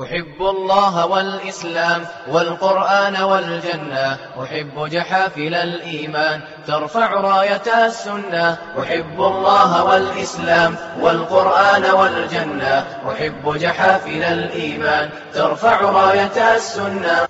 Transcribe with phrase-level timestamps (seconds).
[0.00, 4.18] أحب الله والإسلام والقرآن والجنة.
[4.42, 8.52] أحب جحافل الإيمان ترفع راية السنة.
[8.80, 12.74] أحب الله والإسلام والقرآن والجنة.
[13.12, 17.28] أحب جحافل الإيمان ترفع راية السنة.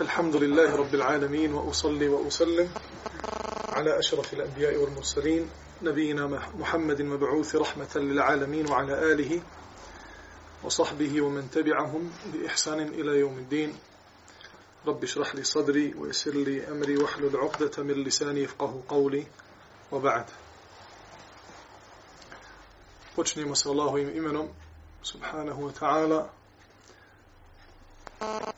[0.00, 2.68] الحمد لله رب العالمين وأصلي وأسلم
[3.72, 5.50] على أشرف الأنبياء والمرسلين
[5.82, 9.40] نبينا محمد مبعوث رحمة للعالمين وعلى آله
[10.64, 13.76] وصحبه ومن تبعهم بإحسان إلى يوم الدين
[14.86, 19.26] رب اشرح لي صدري ويسر لي أمري واحلل عقدة من لساني يفقه قولي
[19.92, 20.24] وبعد
[23.14, 24.50] Počnemo sa Allahovim imenom,
[24.98, 26.20] subhanahu wa ta'ala.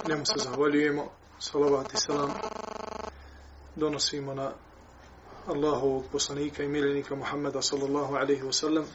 [0.09, 2.32] Njemu se zahvaljujemo, salavat i salam.
[3.76, 4.52] Donosimo na
[5.46, 8.86] Allahovog poslanika i miljenika Muhammeda sallallahu alaihi wa sallam.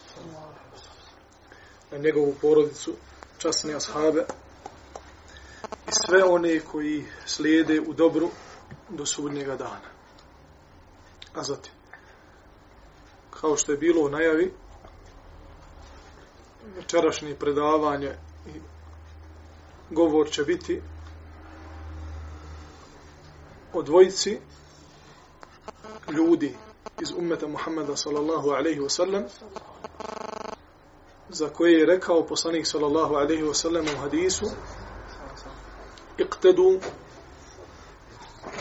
[1.92, 2.94] Na njegovu porodicu,
[3.38, 4.26] časne ashabe
[5.88, 8.30] i sve one koji slijede u dobru
[8.90, 9.90] do sudnjega dana.
[11.34, 11.72] A zatim,
[13.30, 14.54] kao što je bilo u najavi,
[16.76, 18.16] večerašnje predavanje
[18.48, 18.60] i
[19.90, 20.82] govor će biti
[23.74, 24.40] o dvojici
[26.10, 26.56] ljudi
[27.02, 29.24] iz ummeta Muhammeda sallallahu alaihi wasallam
[31.32, 34.46] za koje je rekao poslanik sallallahu alaihi wa sallam u hadisu
[36.18, 36.80] iqtadu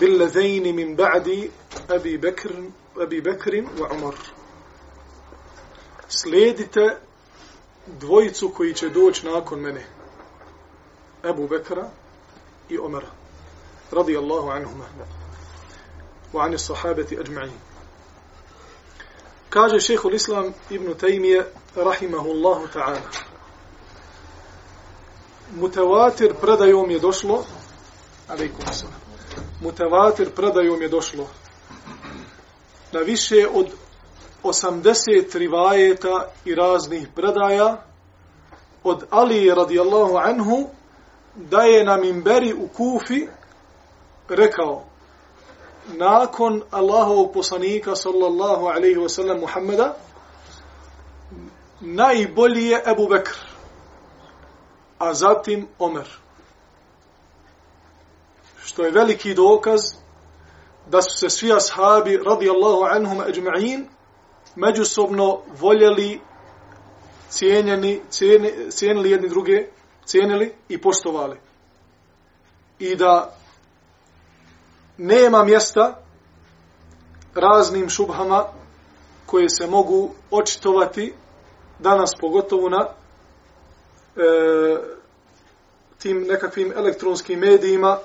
[0.01, 1.51] billadhejni min ba'di
[1.89, 2.53] Abi Bekr,
[3.03, 4.15] Abi Bekr wa Umar.
[6.09, 6.97] Slijedite
[7.87, 9.87] dvojicu koji će doći nakon mene
[11.23, 11.91] Abu Bekra
[12.69, 13.11] i Umara
[13.93, 14.85] radijallahu anhuma
[16.33, 17.70] wa ani sahabati ajma'in
[19.51, 21.45] kaže šehhul islam ibn Taymiye
[21.77, 23.01] rahimahullahu ta'ala.
[25.61, 27.45] Mutawatir predajom je došlo
[28.29, 29.01] alaikum salam
[29.61, 31.27] mutawatir predajom je došlo
[32.92, 33.67] na više od
[34.42, 37.85] 80 rivajeta i raznih predaja
[38.85, 40.69] od Ali radijallahu anhu
[41.35, 43.27] da je na mimberi u Kufi
[44.29, 44.85] rekao
[45.96, 49.96] nakon Allahovog poslanika sallallahu alaihi wasallam Muhammeda
[51.80, 53.36] najbolji je Ebu Bekr
[54.98, 56.08] a zatim Omer
[58.64, 59.80] što je veliki dokaz
[60.86, 63.84] da su se svi ashabi radijallahu anhum ajma'in
[64.56, 66.20] međusobno voljeli
[67.29, 68.00] cijenjeni,
[68.70, 69.67] cijenili jedni druge,
[70.05, 71.36] cijenili i poštovali.
[72.79, 73.36] I da
[75.02, 75.96] nema mjesta
[77.34, 78.44] raznim šubhama
[79.27, 81.14] koje se mogu očitovati
[81.78, 82.86] danas pogotovo na
[84.16, 84.20] e,
[85.98, 87.98] tim nekakvim elektronskim medijima,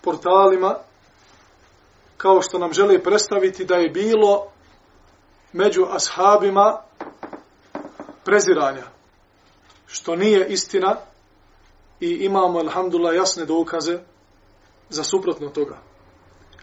[0.00, 0.74] portalima,
[2.16, 4.46] kao što nam žele predstaviti da je bilo
[5.52, 6.78] među ashabima
[8.24, 8.84] preziranja,
[9.86, 10.96] što nije istina
[12.00, 13.98] i imamo, alhamdulillah, jasne dokaze
[14.90, 15.87] za suprotno toga.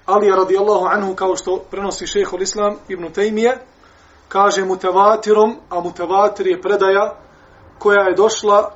[0.05, 3.57] Ali radijallahu anhu, kao što prenosi šehol islam ibn Tejmije,
[4.27, 7.15] kaže mutevatirom, a mutevatir je predaja
[7.79, 8.71] koja je došla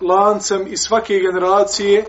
[0.00, 2.04] lancem iz svake generacije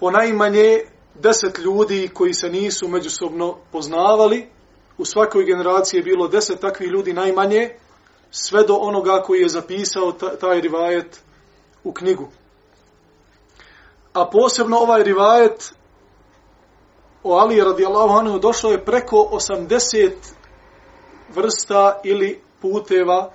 [0.00, 0.80] po najmanje
[1.14, 4.48] deset ljudi koji se nisu međusobno poznavali,
[4.98, 7.70] u svakoj generaciji je bilo deset takvih ljudi najmanje,
[8.30, 11.20] sve do onoga koji je zapisao taj rivajet
[11.84, 12.28] u knjigu.
[14.12, 15.74] A posebno ovaj rivajet
[17.26, 20.10] o Ali radijallahu anhu došlo je preko 80
[21.34, 23.32] vrsta ili puteva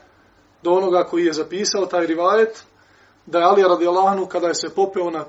[0.64, 2.64] do onoga koji je zapisao taj rivajet,
[3.26, 5.26] da je Ali radijallahu anhu kada je se popeo na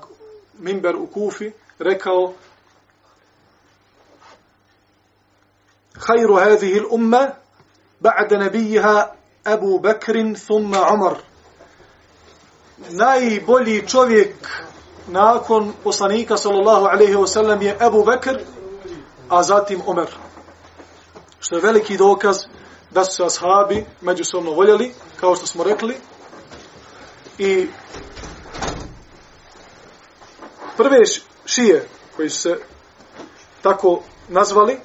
[0.59, 2.33] mimber u Kufi, rekao
[5.95, 7.31] Hajru hezihi l'umme
[7.99, 9.07] ba'da nebijiha
[9.43, 10.13] Abu Bakr
[10.47, 11.17] thumma Umar.
[12.89, 14.35] Najbolji čovjek
[15.07, 18.39] nakon poslanika sallallahu alejhi ve sellem je Abu Bekr
[19.29, 20.07] a zatim Omer.
[21.39, 22.37] Što je veliki dokaz
[22.91, 25.95] da su se ashabi međusobno voljeli kao što smo rekli.
[27.37, 27.67] I
[30.77, 30.97] prve
[31.45, 32.59] šije koji su se
[33.61, 34.79] tako nazvali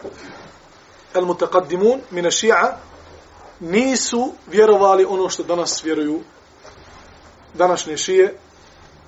[1.14, 2.78] el mutaqaddimun min šija,
[3.60, 6.20] nisu vjerovali ono što danas vjeruju
[7.54, 8.38] današnje šije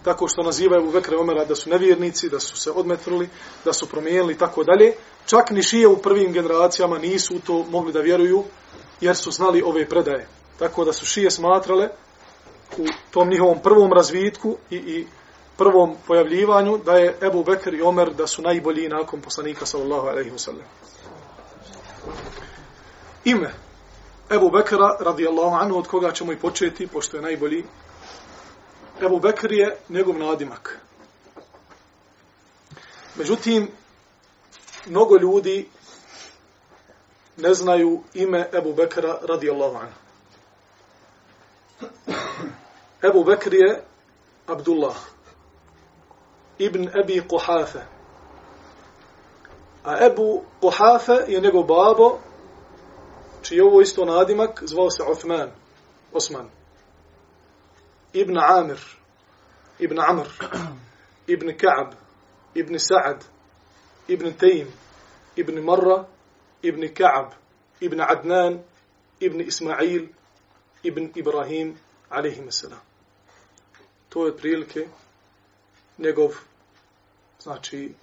[0.05, 3.29] tako što nazivaju Abu Bekra Omera da su nevjernici, da su se odmetnuli,
[3.64, 4.93] da su promijenili i tako dalje.
[5.26, 8.44] Čak ni šije u prvim generacijama nisu to mogli da vjeruju
[9.00, 10.29] jer su znali ove predaje.
[10.58, 11.88] Tako da su šije smatrale
[12.79, 15.06] u tom njihovom prvom razvitku i, i
[15.56, 20.31] prvom pojavljivanju da je Ebu Bekr i Omer da su najbolji nakon poslanika sallallahu alaihi
[20.31, 20.64] wasallam.
[23.25, 23.50] Ime
[24.31, 27.64] Ebu Bekra radijallahu anhu od koga ćemo i početi pošto je najbolji.
[29.06, 30.79] Ebu Bekr je njegov nadimak.
[33.17, 33.70] Međutim,
[34.87, 35.69] mnogo ljudi
[37.37, 39.99] ne znaju ime Ebu Bekra radijallahu anhu.
[43.02, 43.85] Ebu Bekr je
[44.47, 44.97] Abdullah
[46.58, 47.81] ibn Ebi Kuhafe.
[49.85, 52.19] A Ebu Kuhafe je njegov babo,
[53.43, 55.50] čiji je ovo isto nadimak, zvao se Uthman,
[56.12, 56.60] Osman.
[58.12, 58.81] Ibn Amir,
[59.79, 60.29] Ibn Amr,
[61.35, 61.95] Ibn Ka'b,
[62.55, 63.25] Ibn Sa'ad,
[64.09, 64.69] Ibn Taym,
[65.37, 66.07] Ibn Marra,
[66.62, 67.35] Ibn Ka'b,
[67.81, 68.65] Ibn Adnan,
[69.21, 70.09] Ibn Ismail,
[70.83, 71.79] Ibn Ibrahim,
[72.11, 72.81] alaihim salam.
[74.09, 74.89] To je otprilike
[75.99, 76.35] njegov
[77.41, 77.95] znači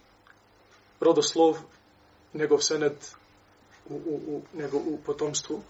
[0.99, 1.57] rodoslov,
[2.33, 2.95] njegov sened
[3.89, 5.61] u, u, u, njegov, u potomstvu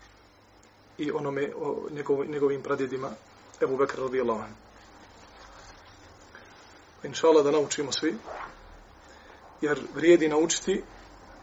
[0.98, 3.12] i onome, o njegov, njegovim pradjedima,
[3.62, 4.56] Ebu Bekr radijallahu anhu.
[7.04, 8.16] Inša Allah da naučimo svi,
[9.62, 10.84] jer vrijedi naučiti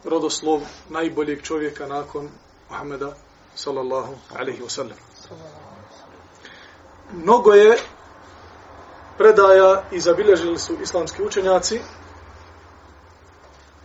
[0.05, 2.29] rodoslov najboljeg čovjeka nakon
[2.71, 3.17] Muhammeda
[3.55, 4.97] sallallahu alaihi wa sallam.
[7.13, 7.79] Mnogo je
[9.19, 11.81] predaja i zabilježili su islamski učenjaci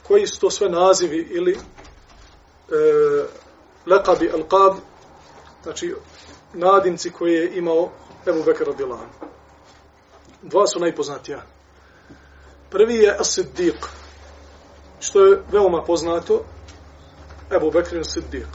[0.08, 1.60] koji su to sve nazivi ili e,
[3.86, 4.76] lekabi al-qab,
[5.64, 5.96] znači
[6.54, 7.90] nadimci koje je imao
[8.28, 9.04] Ebu Bekir radijalahu
[10.42, 11.42] Dva su najpoznatija.
[12.70, 13.88] Prvi je As-Siddiq,
[15.00, 16.44] što je veoma poznato,
[17.56, 18.48] Ebu Bekir Siddiq.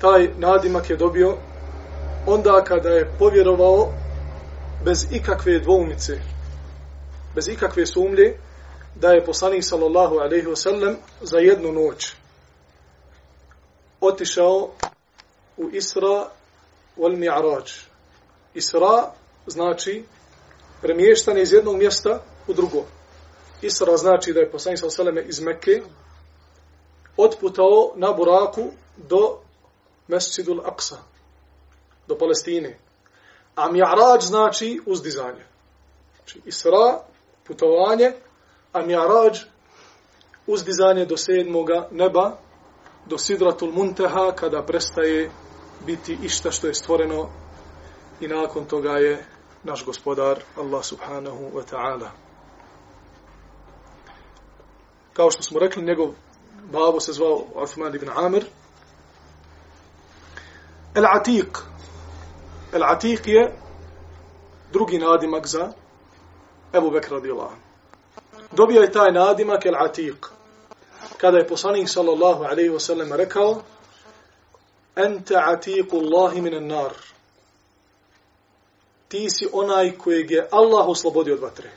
[0.00, 1.36] Taj nadimak je dobio
[2.26, 3.92] onda kada je povjerovao
[4.84, 6.20] bez ikakve dvoumice,
[7.34, 8.38] bez ikakve sumlje,
[8.94, 12.12] da je poslanik sallallahu alaihi wasallam za jednu noć
[14.00, 14.68] otišao
[15.56, 16.28] u Isra
[16.98, 17.84] wal Mi'raj.
[18.54, 19.12] Isra
[19.46, 20.04] znači
[20.82, 22.84] premještanje iz jednog mjesta u drugo.
[23.62, 25.82] Isra znači da je poslanik sallallahu alaihi iz Mekke
[27.16, 28.62] otputao na Buraku
[28.96, 29.38] do
[30.08, 30.96] Mesjidul Aqsa,
[32.06, 32.78] do Palestine.
[33.54, 35.44] A Mi'raj znači uzdizanje.
[36.16, 37.00] Znači Isra,
[37.46, 38.12] putovanje,
[38.72, 39.44] a Mi'raj
[40.46, 42.36] uzdizanje do sedmoga neba,
[43.06, 45.30] do Sidratul Munteha, kada prestaje
[45.86, 47.28] biti išta što je stvoreno
[48.20, 49.24] i nakon toga je
[49.62, 52.08] naš gospodar Allah subhanahu wa ta'ala.
[55.12, 56.08] Kao što smo rekli, njegov
[56.72, 58.44] babo se zvao Uthman ibn Amir.
[60.94, 61.58] El Atiq.
[62.72, 63.52] El Atiq je
[64.72, 65.72] drugi nadimak za
[66.74, 67.68] Ebu Bekr radijallahu
[68.52, 70.26] dobio je taj nadimak el atiq.
[71.16, 73.62] Kada je poslanik sallallahu alaihi wa sallam rekao
[74.98, 76.92] Ente atiku Allahi minan nar.
[79.08, 81.70] Ti si onaj kojeg je Allah oslobodio od vatre.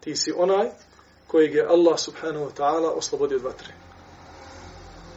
[0.00, 0.68] Ti si onaj
[1.26, 3.74] kojeg je Allah subhanahu wa ta'ala oslobodio od vatre.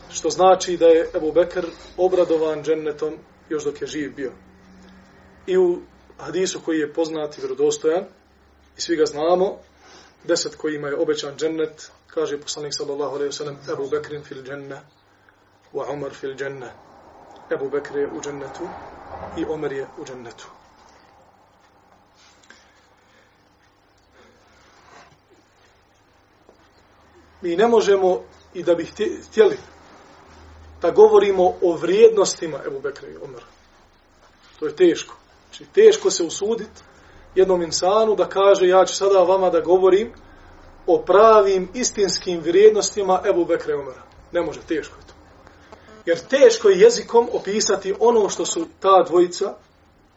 [0.10, 1.66] Što znači da je Ebu Bekr
[1.98, 3.18] obradovan džennetom
[3.50, 4.32] još dok je živ bio.
[5.48, 5.82] I u
[6.18, 8.06] hadisu koji je poznat i vjerodostojan,
[8.78, 9.58] i svi ga znamo,
[10.24, 14.97] deset kojima je obećan džennet, kaže poslanik sallallahu alaihi wa sallam, Ebu Bekrin fil džennet,
[15.78, 16.74] wa Umar fil dženne.
[17.52, 18.68] Ebu Bekr je u džennetu
[19.38, 20.48] i Omer je u džennetu.
[27.42, 28.86] Mi ne možemo i da bi
[29.30, 29.58] htjeli
[30.82, 33.46] da govorimo o vrijednostima Ebu Bekra i Omara.
[34.60, 35.16] To je teško.
[35.50, 36.82] Znači, teško se usuditi
[37.36, 40.12] jednom insanu da kaže ja ću sada vama da govorim
[40.88, 44.02] o pravim istinskim vrijednostima Ebu Bekra i Omara.
[44.32, 45.17] Ne može, teško je to.
[46.08, 49.54] Jer teško je jezikom opisati ono što su ta dvojica,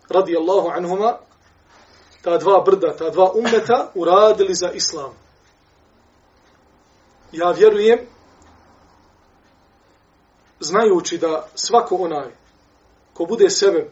[0.08, 1.18] radi Allahu anhuma,
[2.22, 5.10] ta dva brda, ta dva umeta, uradili za islam.
[7.32, 7.98] Ja vjerujem,
[10.60, 12.30] znajući da svako onaj
[13.14, 13.90] ko bude sebe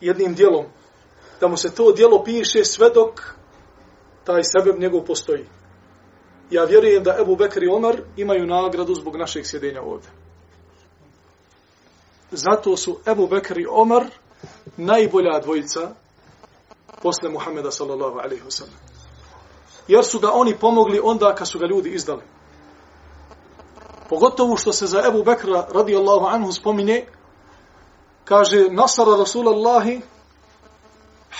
[0.00, 0.64] jednim dijelom
[1.40, 3.20] da mu se to dijelo piše sve dok
[4.24, 5.46] taj sebeb njegov postoji.
[6.50, 10.25] Ja vjerujem da Ebu Bekr i Omar imaju nagradu zbog našeg sjedenja ovdje.
[12.36, 14.06] Zato su Ebu Bekr i Omar
[14.76, 15.90] najbolja dvojica
[17.02, 18.64] posle Muhameda sallallahu alaihi wa.
[19.88, 22.22] Jer su ga oni pomogli onda kad su ga ljudi izdali.
[24.08, 27.06] Pogotovo što se za Ebu Bekra radijallahu anhu spominje,
[28.24, 30.00] kaže Nasara Rasulallahi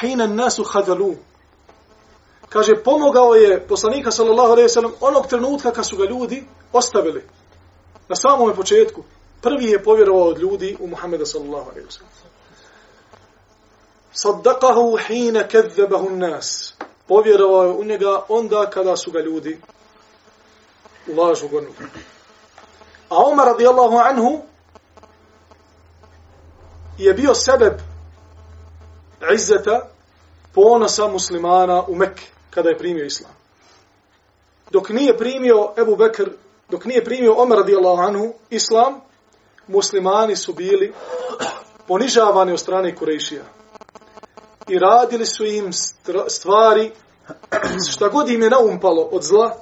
[0.00, 1.15] hina nasu hadalu.
[2.49, 7.25] Kaže, pomogao je poslanika sallallahu alaihi sallam onog trenutka kad su ga ljudi ostavili.
[8.09, 9.03] Na samom početku.
[9.43, 12.12] Prvi je povjerovao od ljudi u Muhammeda sallallahu alaihi sallam.
[14.14, 16.75] Saddaqahu hina kedzebahu nas.
[17.07, 19.61] Povjerovao je u njega onda kada su ga ljudi
[21.07, 21.75] u lažu gonili.
[23.09, 24.43] A Omar radijallahu anhu
[26.99, 27.73] je bio sebeb
[29.35, 29.88] izzeta
[30.55, 33.33] ponosa muslimana u Mekke kada je primio islam.
[34.71, 36.31] Dok nije primio Ebu Bekr,
[36.69, 39.00] dok nije primio Omer radijallahu anhu islam,
[39.69, 40.93] muslimani su bili
[41.89, 43.45] ponižavani od strane Kurejšija.
[44.69, 45.71] I radili su im
[46.29, 46.93] stvari
[47.93, 49.57] šta god im je naumpalo od zla,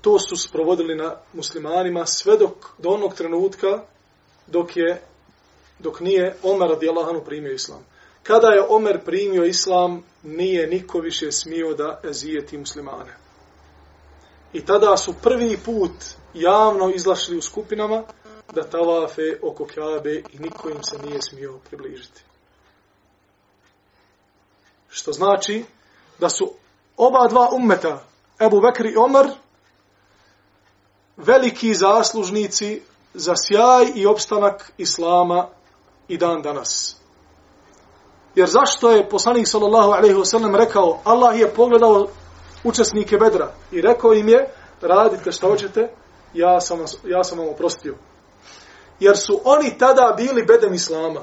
[0.00, 3.82] to su sprovodili na muslimanima sve dok do onog trenutka
[4.46, 5.02] dok je
[5.78, 7.84] dok nije Omer radijallahu primio islam.
[8.22, 13.16] Kada je Omer primio islam, nije niko više smio da ezijeti muslimane.
[14.52, 15.92] I tada su prvi put
[16.34, 18.02] javno izlašli u skupinama
[18.54, 22.22] da tavafe oko Kabe i niko im se nije smio približiti.
[24.88, 25.64] Što znači
[26.18, 26.52] da su
[26.96, 28.04] oba dva ummeta,
[28.40, 29.26] Ebu Bekr i Omer,
[31.16, 32.82] veliki zaslužnici
[33.14, 35.48] za sjaj i opstanak Islama
[36.08, 36.96] i dan danas.
[38.34, 42.06] Jer zašto je poslanik sallallahu alejhi ve sellem rekao Allah je pogledao
[42.64, 45.88] učesnike Bedra i rekao im je radite što hoćete
[46.34, 47.96] ja sam ja sam vam oprostio.
[49.00, 51.20] Jer su oni tada bili bedem islama.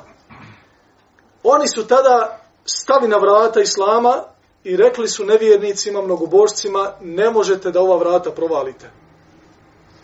[1.43, 4.23] Oni su tada stali na vrata islama
[4.63, 8.89] i rekli su nevjernicima, mnogobožcima, ne možete da ova vrata provalite.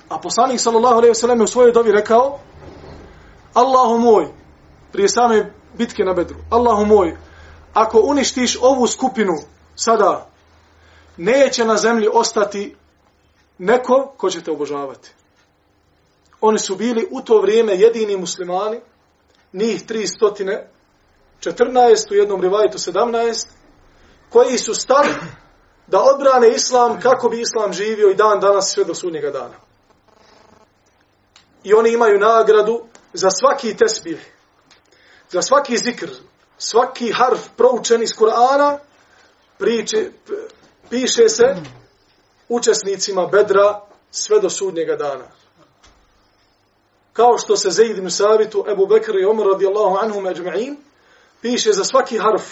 [0.09, 2.39] A poslanik sallallahu alejhi ve sellem u svojoj dovi rekao:
[3.53, 4.27] Allahu moj,
[4.91, 6.37] prije same bitke na Bedru.
[6.49, 7.17] Allahu moj,
[7.73, 9.33] ako uništiš ovu skupinu
[9.75, 10.29] sada,
[11.17, 12.75] neće na zemlji ostati
[13.57, 15.11] neko ko ćete obožavati.
[16.41, 18.79] Oni su bili u to vrijeme jedini muslimani,
[19.53, 20.63] njih 300,
[21.41, 23.47] 14, u jednom rivajtu 17,
[24.29, 25.13] koji su stali
[25.87, 29.55] da odbrane islam kako bi islam živio i dan danas sve do sudnjega dana.
[31.63, 32.83] I oni imaju nagradu
[33.13, 34.33] za svaki tesbih,
[35.29, 36.09] za svaki zikr,
[36.57, 38.77] svaki harf proučen iz Kur'ana,
[39.57, 40.11] priče,
[40.89, 41.55] piše se
[42.55, 43.81] učesnicima bedra
[44.11, 45.25] sve do sudnjega dana.
[47.13, 50.75] Kao što se Zaid ibn Sabitu, Ebu Bekr i Omar radijallahu anhu međma'in,
[51.41, 52.43] piše za svaki harf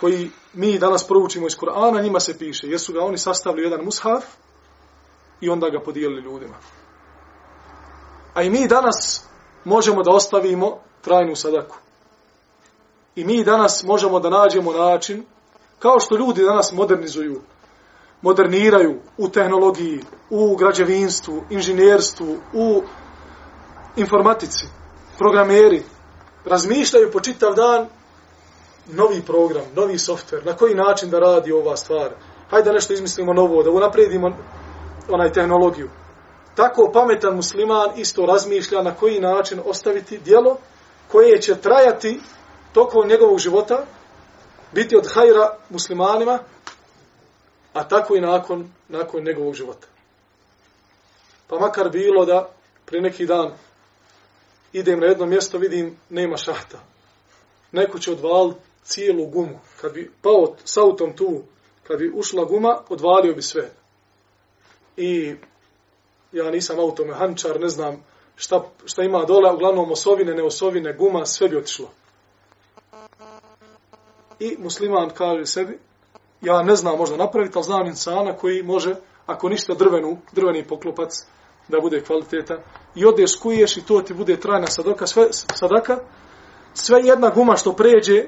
[0.00, 2.66] koji mi danas proučimo iz Kur'ana, njima se piše.
[2.66, 4.24] Jesu ga oni sastavili jedan mushaf
[5.40, 6.54] i onda ga podijelili ljudima.
[8.34, 9.24] A i mi danas
[9.64, 11.76] možemo da ostavimo trajnu sadaku.
[13.16, 15.24] I mi danas možemo da nađemo način,
[15.78, 17.40] kao što ljudi danas modernizuju,
[18.22, 22.82] moderniraju u tehnologiji, u građevinstvu, inženjerstvu, u
[23.96, 24.66] informatici,
[25.18, 25.82] programeri,
[26.44, 27.86] razmišljaju po čitav dan
[28.86, 32.10] novi program, novi softver, na koji način da radi ova stvar.
[32.50, 34.36] Hajde da nešto izmislimo novo, da unapredimo
[35.08, 35.90] onaj tehnologiju.
[36.54, 40.56] Tako pametan musliman isto razmišlja na koji način ostaviti dijelo
[41.08, 42.20] koje će trajati
[42.72, 43.84] tokom njegovog života,
[44.72, 46.38] biti od hajra muslimanima,
[47.78, 49.86] a tako i nakon, nakon njegovog života.
[51.46, 52.50] Pa makar bilo da
[52.86, 53.52] pri neki dan
[54.72, 56.78] idem na jedno mjesto, vidim, nema šahta.
[57.72, 58.52] Neko će odval
[58.84, 59.58] cijelu gumu.
[59.80, 61.42] Kad bi pao s autom tu,
[61.82, 63.70] kad bi ušla guma, odvalio bi sve.
[64.96, 65.34] I
[66.32, 68.04] ja nisam automehančar, ne znam
[68.36, 71.90] šta, šta ima dole, uglavnom osovine, neosovine, guma, sve bi otišlo.
[74.40, 75.78] I musliman kaže sebi,
[76.40, 78.94] ja ne znam možda napraviti, ali znam insana koji može,
[79.26, 81.12] ako ništa drvenu, drveni poklopac,
[81.68, 82.56] da bude kvaliteta,
[82.94, 85.98] i odeš kuješ i to ti bude trajna sadoka, sve, sadaka,
[86.74, 88.24] sve jedna guma što pređe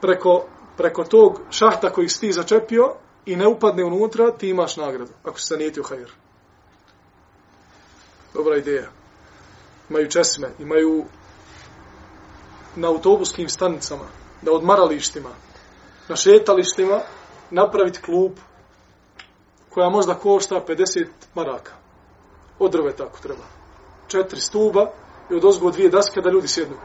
[0.00, 0.44] preko,
[0.76, 2.94] preko tog šahta koji si ti začepio
[3.26, 6.10] i ne upadne unutra, ti imaš nagradu, ako se zanijetio hajr.
[8.34, 8.90] Dobra ideja.
[9.90, 11.04] Imaju česme, imaju
[12.76, 14.04] na autobuskim stanicama,
[14.42, 15.30] na odmaralištima,
[16.08, 17.00] na šetalištima,
[17.50, 18.32] napraviti klub
[19.74, 21.72] koja možda košta 50 maraka.
[22.58, 23.42] Od drve tako treba.
[24.08, 24.90] Četiri stuba
[25.30, 26.76] i od ozgo dvije daske da ljudi sjednu.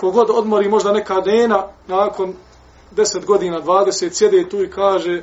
[0.00, 2.34] Kogod odmori možda neka dena nakon
[2.96, 5.22] 10 godina, 20, sjede tu i kaže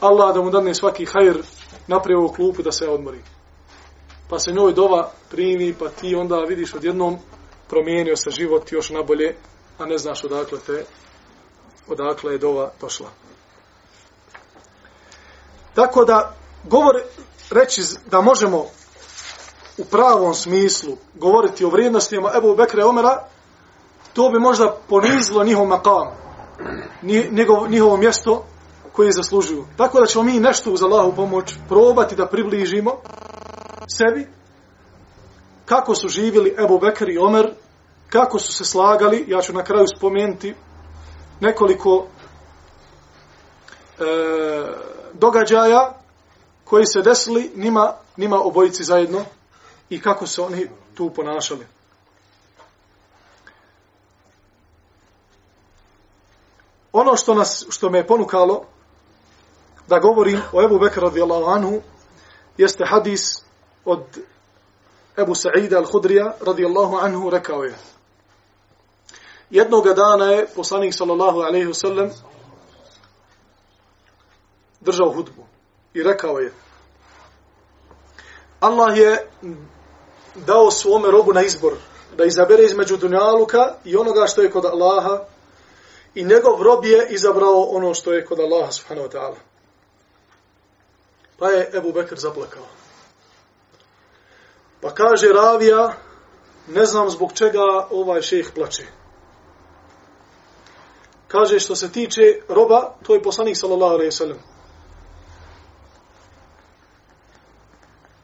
[0.00, 1.42] Allah da mu dane svaki hajr
[1.86, 3.20] napravi ovu klupu da se odmori
[4.28, 7.16] pa se njoj dova primi, pa ti onda vidiš odjednom
[7.68, 9.34] promijenio se život još nabolje,
[9.78, 10.84] a ne znaš odakle te,
[11.88, 13.06] odakle je dova došla.
[15.74, 16.94] Tako da, govor,
[17.50, 18.64] reći da možemo
[19.78, 23.22] u pravom smislu govoriti o vrijednostima Ebu Bekra i Omera,
[24.12, 26.06] to bi možda ponizilo njihov makam,
[27.30, 28.44] njegov, njihovo mjesto
[28.92, 29.66] koje zaslužuju.
[29.76, 32.90] Tako da ćemo mi nešto uz Allahu pomoć probati da približimo
[33.98, 34.28] sebi
[35.64, 37.54] kako su živjeli Ebu Bekr i Omer,
[38.08, 40.54] kako su se slagali, ja ću na kraju spomenuti
[41.40, 42.06] nekoliko
[43.98, 44.04] e,
[45.12, 45.94] događaja
[46.64, 49.24] koji se desili nima, nima obojici zajedno
[49.90, 51.66] i kako se oni tu ponašali.
[56.92, 58.64] Ono što nas što me je ponukalo
[59.88, 61.80] da govorim o Ebu Bekr radijallahu anhu
[62.58, 63.44] jeste hadis
[63.84, 64.02] od
[65.18, 67.74] Ebu Sa'ida al-Hudrija radijallahu anhu rekao je
[69.50, 72.10] Jednoga dana je poslanik sallallahu alaihi wasallam
[74.80, 75.46] držao hudbu
[75.94, 76.52] i rekao je
[78.60, 79.30] Allah je
[80.34, 81.72] dao svome robu na izbor
[82.16, 85.24] da izabere između dunjaluka i onoga što je kod Allaha
[86.14, 89.36] i njegov rob je izabrao ono što je kod Allaha subhanahu wa ta'ala.
[91.38, 92.66] Pa je Ebu Bekr zaplakao.
[94.80, 95.92] Pa kaže Ravija,
[96.68, 98.86] ne znam zbog čega ovaj šejh plače.
[101.28, 104.38] Kaže što se tiče roba, to je poslanik sallallahu alejhi ve sellem.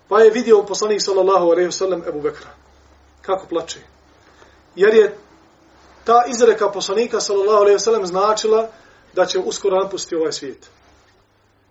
[0.09, 2.50] Pa je vidio poslanik sallallahu alejhi ve sellem Ebu Bekra
[3.23, 3.80] kako plače.
[4.76, 5.18] Jer je
[6.04, 8.68] ta izreka poslanika sallallahu alejhi ve sellem značila
[9.14, 10.71] da će uskoro napustiti ovaj svijet.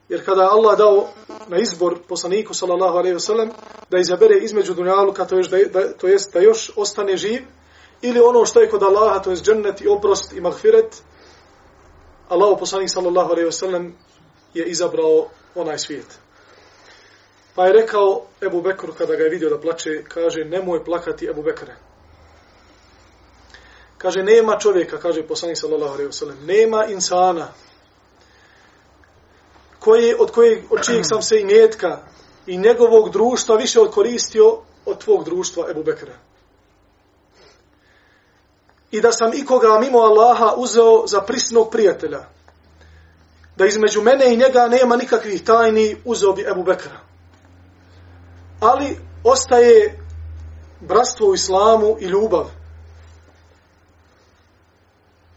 [0.09, 1.07] Jer kada Allah dao
[1.47, 3.51] na izbor poslaniku sallallahu alejhi ve sellem
[3.89, 7.43] da izabere između dunjaluka to jest da, da to jest da još ostane živ
[8.01, 11.03] ili ono što je kod Allaha to jest džennet i oprost i magfiret
[12.31, 13.95] Allah poslanik sallallahu alejhi ve sellem
[14.53, 16.19] je izabrao onaj svijet.
[17.55, 21.43] Pa je rekao Ebu Bekru kada ga je vidio da plače, kaže nemoj plakati Ebu
[21.43, 21.75] Bekre.
[23.97, 27.47] Kaže nema čovjeka, kaže poslanik sallallahu alejhi ve sellem, nema insana
[29.79, 31.99] koji od kojeg od čijeg sam se imetka
[32.47, 36.13] i njegovog društva više odkoristio od tvog društva Ebu Bekra.
[38.91, 42.25] I da sam ikoga mimo Allaha uzeo za prisnog prijatelja.
[43.55, 46.99] Da između mene i njega nema nikakvih tajni, uzeo bi Ebu Bekra.
[48.59, 49.99] Ali ostaje
[50.79, 52.45] bratstvo u islamu i ljubav.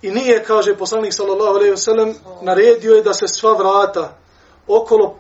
[0.03, 4.17] I nije, kaže poslanik sallallahu alejhi ve sellem, naredio je da se sva vrata
[4.67, 5.19] okolo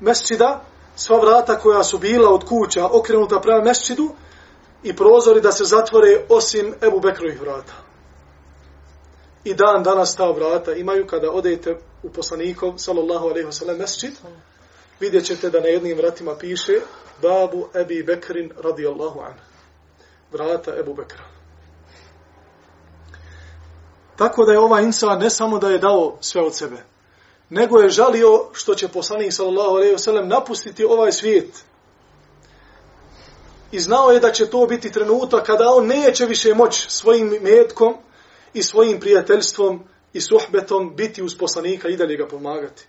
[0.00, 0.60] mesčida,
[0.96, 4.10] sva vrata koja su bila od kuća okrenuta prema mesčidu
[4.82, 7.72] i prozori da se zatvore osim Ebu Bekrovih vrata.
[9.44, 14.14] I dan danas ta vrata imaju kada odete u poslanikov, sallallahu alaihi wasallam, mesčit,
[15.00, 16.80] vidjet ćete da na jednim vratima piše
[17.22, 19.34] Babu Ebi Bekrin radijallahu an.
[20.32, 21.24] Vrata Ebu Bekra.
[24.16, 26.76] Tako da je ova insan ne samo da je dao sve od sebe,
[27.50, 31.64] nego je žalio što će poslanik sallallahu alejhi ve sellem napustiti ovaj svijet.
[33.72, 37.94] I znao je da će to biti trenutak kada on neće više moći svojim metkom
[38.54, 42.86] i svojim prijateljstvom i suhbetom biti uz poslanika i dalje ga pomagati.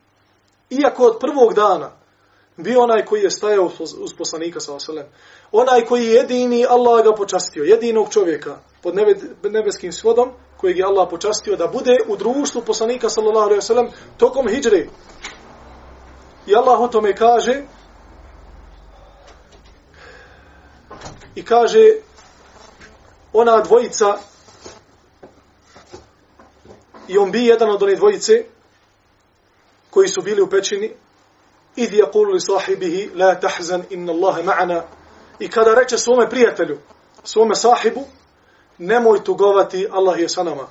[0.69, 1.91] Iako od prvog dana
[2.57, 6.65] bio onaj koji je stajao uz poslanika sallallahu alejhi ve sellem, onaj koji je jedini
[6.69, 8.95] Allah ga počastio, jedinog čovjeka pod
[9.43, 13.87] nebeskim svodom, kojeg je Allah počastio da bude u društvu poslanika sallallahu alejhi ve sellem
[14.17, 14.87] tokom hidžre.
[16.47, 17.63] I Allah o tome kaže
[21.39, 21.93] i kaže
[23.33, 24.17] ona dvojica
[27.07, 28.45] i on bi jedan od one dvojice
[29.89, 30.93] koji su bili u pećini
[31.75, 34.81] idh yaqulu li sahibihi la tahzan inna Allaha ma'ana
[35.39, 36.79] i kada reče svome prijatelju
[37.23, 38.03] svome sahibu
[38.77, 40.67] nemoj tugovati, Allah je sa nama.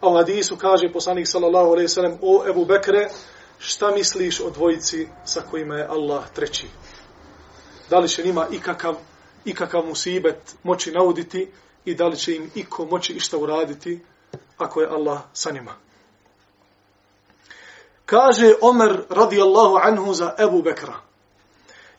[0.00, 3.08] A u hadisu kaže poslanik sallallahu alejhi ve sellem o Ebu Bekre,
[3.58, 6.66] šta misliš o dvojici sa kojima je Allah treći?
[7.90, 8.96] Da li će njima ikakav,
[9.44, 11.50] ikakav musibet moći nauditi
[11.84, 14.00] i da li će im iko moći išta uraditi
[14.58, 15.74] ako je Allah sa njima?
[18.06, 20.94] Kaže Omer radijallahu anhu za Ebu Bekra.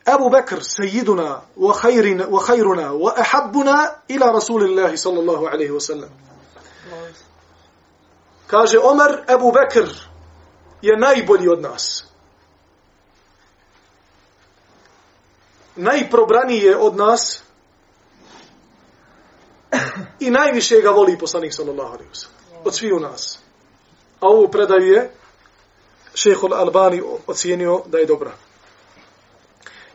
[0.06, 6.10] Abu Bekr, sejiduna, wa khayrina wa khayruna wa ahabbuna ila Rasulillahi sallallahu alaihi wa sallam.
[8.46, 9.90] Kaže Omer, Abu Bekr
[10.82, 12.04] je najbolji od nas.
[15.76, 17.40] Najprobranije od nas
[20.20, 22.64] i najviše ga voli poslanik sallallahu alaihi wasallam.
[22.64, 23.38] Od svih nas.
[24.20, 25.10] A ovu predaju je
[26.14, 28.32] šehol Albani ocijenio da je dobra.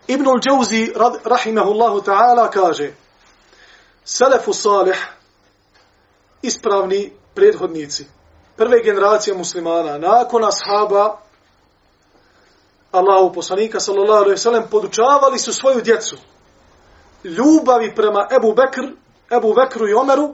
[0.08, 2.94] Ibnul Džauzi, rahimahullahu ta'ala, kaže
[4.04, 4.98] Selefu salih,
[6.41, 8.06] ispravni prethodnici,
[8.58, 11.22] prve generacije muslimana, nakon ashaba,
[12.91, 16.15] Allahu poslanika, sallallahu alejhi ve sellem podučavali su svoju djecu
[17.23, 18.95] ljubavi prema Ebu Bekr,
[19.38, 20.34] Ebu Bekru i Omeru,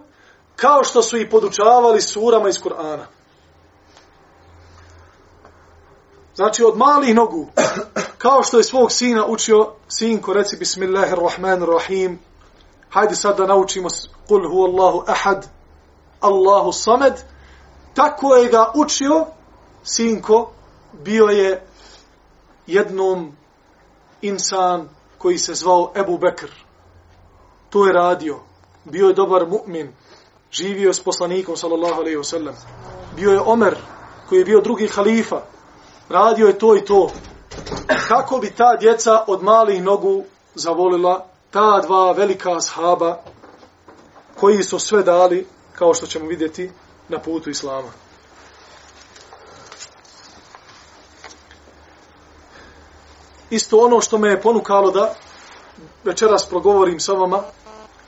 [0.55, 3.05] kao što su i podučavali surama iz Kur'ana.
[6.35, 7.47] Znači, od malih nogu,
[8.17, 12.19] kao što je svog sina učio, sinko, reci bismillahirrahmanirrahim,
[12.89, 13.87] hajde sad da naučimo
[14.27, 15.47] kul hu Allahu ahad,
[16.19, 17.13] Allahu samed,
[17.93, 19.25] tako je ga učio,
[19.83, 20.51] sinko,
[20.93, 21.66] bio je
[22.67, 23.32] jednom
[24.21, 26.51] insan koji se zvao Ebu Bekr.
[27.69, 28.39] To je radio.
[28.86, 29.88] Bio je dobar mu'min.
[30.51, 32.53] Živio s poslanikom, sallallahu alaihi wasallam.
[33.15, 33.75] Bio je Omer,
[34.30, 35.41] koji je bio drugi halifa.
[36.10, 37.10] Radio je to i to.
[38.08, 40.23] Kako bi ta djeca od malih nogu
[40.56, 43.17] zavolila ta dva velika ashaba
[44.39, 46.71] koji su sve dali, kao što ćemo vidjeti,
[47.10, 48.06] na putu Islama.
[53.49, 55.13] Isto ono što me je ponukalo da
[56.03, 57.43] večeras progovorim sa vama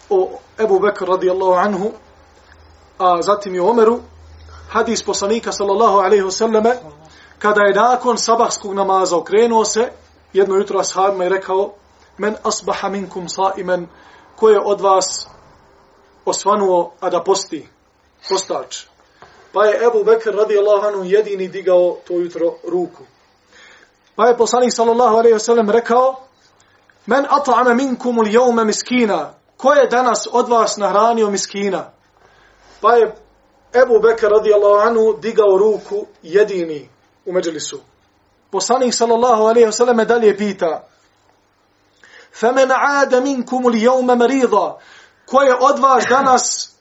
[0.10, 1.92] o Ebu Bekr radijallahu anhu,
[2.98, 4.00] a zatim i Omeru,
[4.70, 6.76] hadis poslanika sallallahu alaihi wasallame,
[7.40, 9.92] kada je nakon sabahskog namaza okrenuo se,
[10.34, 11.74] jedno jutro ashabima i rekao,
[12.18, 13.88] men asbaha minkum saimen,
[14.36, 15.28] ko je od vas
[16.26, 17.68] osvanuo, a da posti,
[18.30, 18.86] postač.
[19.54, 23.04] Pa je Ebu Bekr radijallahu anhu jedini digao to jutro ruku.
[24.20, 26.16] Pa je poslanik sallallahu alaihi wa sallam rekao,
[27.06, 31.86] men at'ame minkum ul jevme miskina, ko je danas od vas nahranio miskina?
[32.82, 33.16] Pa je
[33.74, 36.90] Ebu Bekr radijallahu anhu digao ruku jedini
[37.26, 37.80] u međelisu.
[38.52, 40.84] Poslanik sallallahu alaihi wa sallam dalje pita,
[42.40, 44.80] Femen ade minkum li jevme marida,
[45.26, 46.76] ko je od vas danas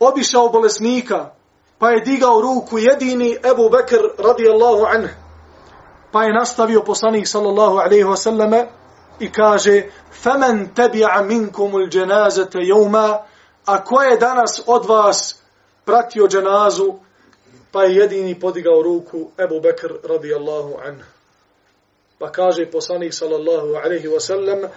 [0.00, 1.30] obišao bolesnika,
[1.78, 5.21] pa je digao ruku jedini Ebu Bekr radijallahu anhu.
[6.11, 8.67] Pa je nastavio poslanik sallallahu alaihi wa sallame
[9.19, 9.83] i kaže
[10.23, 13.19] فَمَنْ تَبِعَ مِنْكُمُ الْجَنَازَةَ يَوْمَا
[13.65, 15.35] A ko je danas od vas
[15.85, 16.93] pratio dženazu,
[17.71, 21.03] pa je jedini podigao ruku Ebu Bekr radijallahu anhu.
[22.19, 24.69] Pa kaže poslanik sallallahu alaihi wa sallam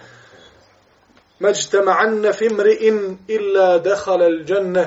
[1.41, 4.85] مَجْتَمَعَنَّ فِمْرِئِنْ إِلَّا دَخَلَ الْجَنَّةِ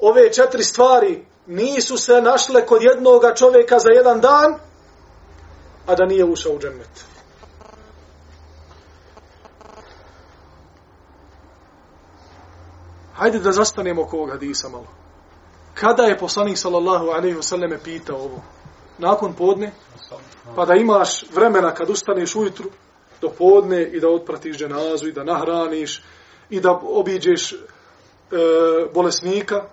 [0.00, 4.58] Ove četiri stvari nisu se našle kod jednoga čovjeka za jedan dan,
[5.87, 7.05] a da nije ušao u džennet.
[13.13, 14.87] Hajde da zastanemo oko ovog hadisa malo.
[15.73, 18.41] Kada je poslanik sallallahu alaihi wasallam pitao ovo?
[18.97, 19.71] Nakon podne?
[20.55, 22.69] Pa da imaš vremena kad ustaneš ujutru
[23.21, 26.03] do podne i da otpratiš dženazu i da nahraniš
[26.49, 27.57] i da obiđeš e,
[28.93, 29.63] bolesnika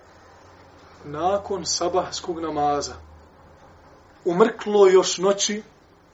[1.05, 2.93] nakon sabahskog namaza
[4.25, 5.63] umrklo još noći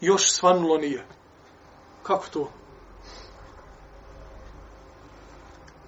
[0.02, 1.06] još svanulo nije.
[2.04, 2.52] Kako to?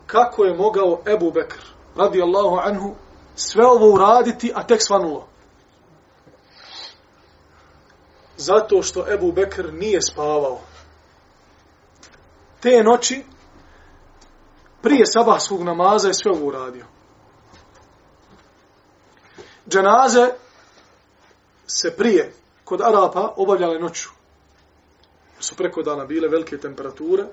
[0.05, 1.59] Kako je mogao Ebu Bekr,
[1.95, 2.95] radi Allahu anhu,
[3.35, 5.27] sve ovo uraditi, a tek svanulo?
[8.37, 10.59] Zato što Ebu Bekr nije spavao.
[12.61, 13.23] Te noći,
[14.81, 16.85] prije sabahskog namaza je sve ovo uradio.
[19.69, 20.29] Dženaze
[21.67, 24.09] se prije kod Arapa obavljale noću.
[25.39, 27.23] Su preko dana bile velike temperature,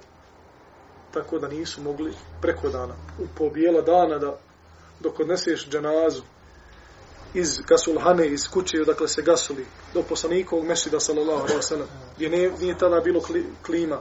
[1.12, 2.94] tako da nisu mogli preko dana.
[3.18, 4.38] U po bijela dana da
[5.00, 6.22] dok odneseš dženazu
[7.34, 12.28] iz gasulhane, iz kuće, odakle se gasuli, do poslanikovog mesida sallallahu alaihi wa sallam, gdje
[12.28, 13.20] nije, nije tada bilo
[13.66, 14.00] klima.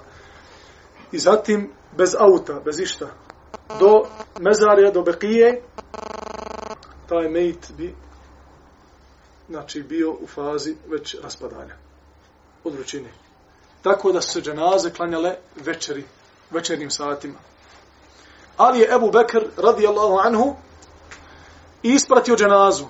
[1.12, 3.08] I zatim, bez auta, bez išta,
[3.80, 4.04] do
[4.40, 5.62] mezarja, do bekije,
[7.10, 7.96] taj mejt bi
[9.50, 11.76] znači bio u fazi već raspadanja
[12.64, 13.10] od vrućine.
[13.82, 16.04] Tako da su se dženaze klanjale večeri,
[16.52, 17.40] večernim satima.
[18.58, 20.56] Ali je Ebu Bekr, radijallahu anhu,
[21.84, 22.86] ispratio dženazu.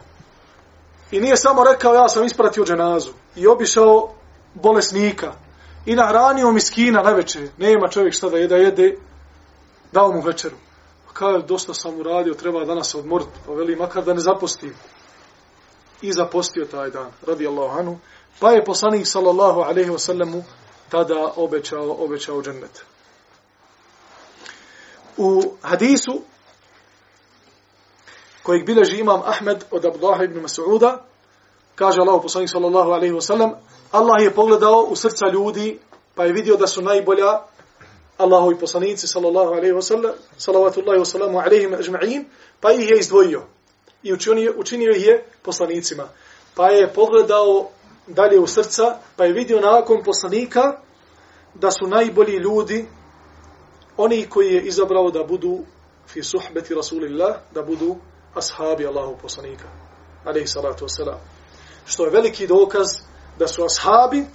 [1.11, 3.11] I nije samo rekao, ja sam ispratio dženazu.
[3.35, 4.13] I obišao
[4.53, 5.33] bolesnika.
[5.85, 7.49] I nahranio miskina na večer.
[7.57, 8.97] Nema čovjek šta da jede, jede.
[9.91, 10.55] Dao mu večeru.
[11.07, 13.39] Pa kao, dosta sam uradio, treba danas odmoriti.
[13.45, 14.73] Pa veli, makar da ne zapostim
[16.01, 17.97] i zapostio taj dan, radi Allahu anhu,
[18.39, 20.43] pa je poslanik sallallahu alaihi wasallamu
[20.89, 22.83] tada obećao, obećao džennet.
[25.17, 26.21] U hadisu
[28.43, 30.97] kojeg bileži imam Ahmed od Abdullah ibn Mas'uda,
[31.75, 33.53] kaže Allah poslanik sallallahu alaihi wasallam,
[33.91, 35.79] Allah je pogledao u srca ljudi,
[36.15, 37.41] pa je vidio da su najbolja
[38.17, 42.25] Allahovi poslanici sallallahu alaihi wasallam, salavatullahi wasallamu alaihim ajma'in,
[42.59, 43.43] pa ih je izdvojio
[44.03, 46.07] i učinio, učinio ih je poslanicima.
[46.55, 47.69] Pa je pogledao
[48.07, 50.61] dalje u srca, pa je vidio nakon poslanika
[51.53, 52.87] da su najbolji ljudi
[53.97, 55.59] oni koji je izabrao da budu
[56.07, 57.95] fi suhbeti Rasulillah, da budu
[58.35, 59.65] ashabi Allahu poslanika,
[60.25, 61.17] alaihi salatu wasalam.
[61.85, 62.87] Što je veliki dokaz
[63.39, 64.25] da su ashabi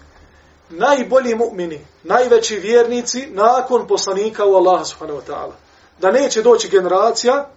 [0.70, 5.52] najbolji mu'mini, najveći vjernici nakon poslanika u Allaha subhanahu wa ta'ala.
[5.98, 7.48] Da neće doći generacija,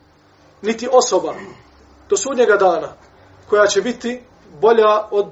[0.62, 1.36] niti osoba
[2.10, 2.94] do sudnjega dana,
[3.50, 4.22] koja će biti
[4.62, 5.32] bolja od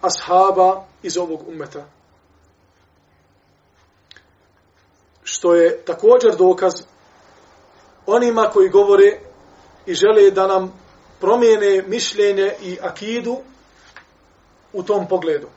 [0.00, 1.84] ashaba iz ovog ummeta.
[5.22, 6.72] Što je također dokaz
[8.06, 9.20] onima koji govore
[9.86, 10.72] i žele da nam
[11.20, 13.38] promijene mišljenje i akidu
[14.72, 15.48] u tom pogledu.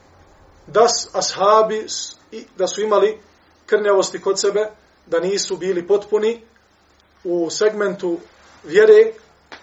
[0.67, 1.88] Da ashabi
[2.58, 3.19] da su imali
[3.65, 4.69] krnjavosti kod sebe,
[5.06, 6.41] da nisu bili potpuni
[7.23, 8.17] u segmentu
[8.63, 9.13] vjere,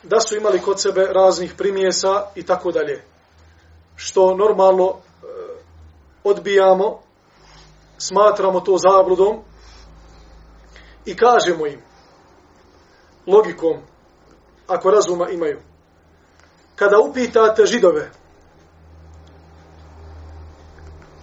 [0.02, 3.04] da su imali kod sebe raznih primjesa i tako dalje.
[3.96, 4.96] Što normalno e,
[6.24, 7.00] odbijamo,
[7.98, 9.42] smatramo to zabludom
[11.04, 11.82] i kažemo im
[13.26, 13.76] logikom,
[14.66, 15.60] ako razuma imaju.
[16.76, 18.10] Kada upitate židove,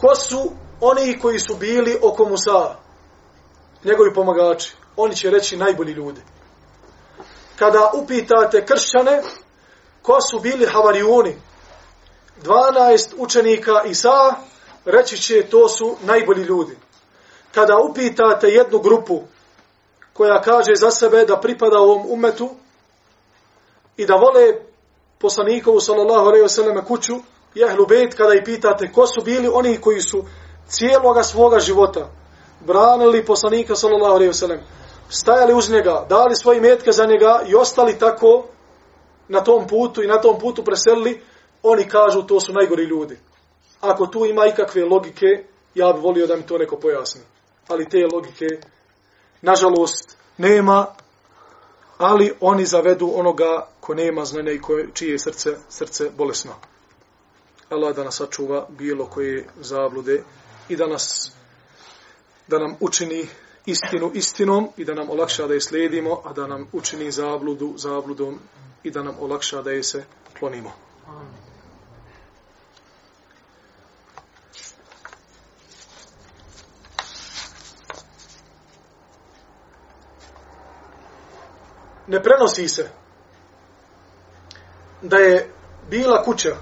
[0.02, 2.76] ko su oni koji su bili oko Musa,
[3.84, 6.22] njegovi pomagači, oni će reći najbolji ljudi.
[7.60, 9.22] Kada upitate kršćane,
[10.02, 11.36] ko su bili havarijuni,
[12.44, 14.36] 12 učenika Isa,
[14.86, 16.78] reći će to su najbolji ljudi.
[17.54, 19.22] Kada upitate jednu grupu
[20.14, 22.50] koja kaže za sebe da pripada ovom umetu
[23.98, 24.54] i da vole
[25.20, 27.16] poslanikovu sallallahu alejhi ve selleme kuću
[27.56, 30.26] i bejt kada i pitate ko su bili oni koji su
[30.68, 32.10] cijeloga svoga života
[32.60, 34.60] branili poslanika sallallahu alejhi ve wasallam
[35.12, 38.46] stajali uz njega, dali svoje metke za njega i ostali tako
[39.28, 41.22] na tom putu i na tom putu preselili,
[41.64, 43.20] oni kažu to su najgori ljudi.
[43.82, 45.26] Ako tu ima ikakve logike,
[45.76, 47.22] ja bih volio da mi to neko pojasni.
[47.68, 48.46] Ali te logike
[49.42, 50.86] nažalost, nema,
[51.98, 56.52] ali oni zavedu onoga ko nema znanja i ko, čije srce, srce bolesno.
[57.70, 60.24] Allah da nas sačuva bilo koje zablude
[60.70, 61.32] i da nas
[62.48, 63.28] da nam učini
[63.66, 68.40] istinu istinom i da nam olakša da je slijedimo, a da nam učini zabludu zabludom
[68.84, 70.04] i da nam olakša da je se
[70.40, 70.72] klonimo.
[71.08, 71.52] Amen.
[82.12, 82.90] ne prenosi se
[85.02, 85.50] da je
[85.90, 86.56] bila kuća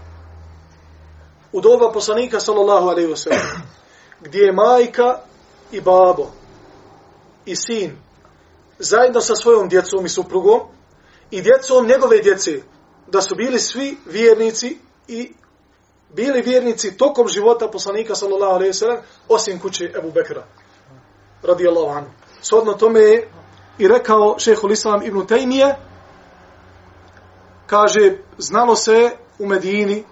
[1.52, 3.60] u doba poslanika sallallahu alaihi wasallam
[4.22, 5.20] gdje je majka
[5.72, 6.32] i babo
[7.45, 7.97] i sin
[8.80, 10.60] zajedno sa svojom djecom i suprugom
[11.32, 12.62] i djecom njegove djece
[13.08, 15.34] da su bili svi vjernici i
[16.15, 18.97] bili vjernici tokom života poslanika sallallahu alejhi ve sellem
[19.28, 20.43] osim kuće Ebu Bekra
[21.43, 22.10] radijallahu anhu.
[22.41, 23.30] Sodno tome je
[23.78, 25.75] i rekao šehol Islam ibn Tejmije,
[27.67, 30.04] kaže, znalo se u Medini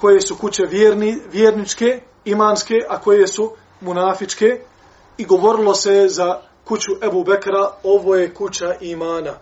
[0.00, 4.60] koje su kuće vjerni, vjerničke, imanske, a koje su munafičke,
[5.18, 9.34] i govorilo se za kuću Ebu Bekra, ovo je kuća imana.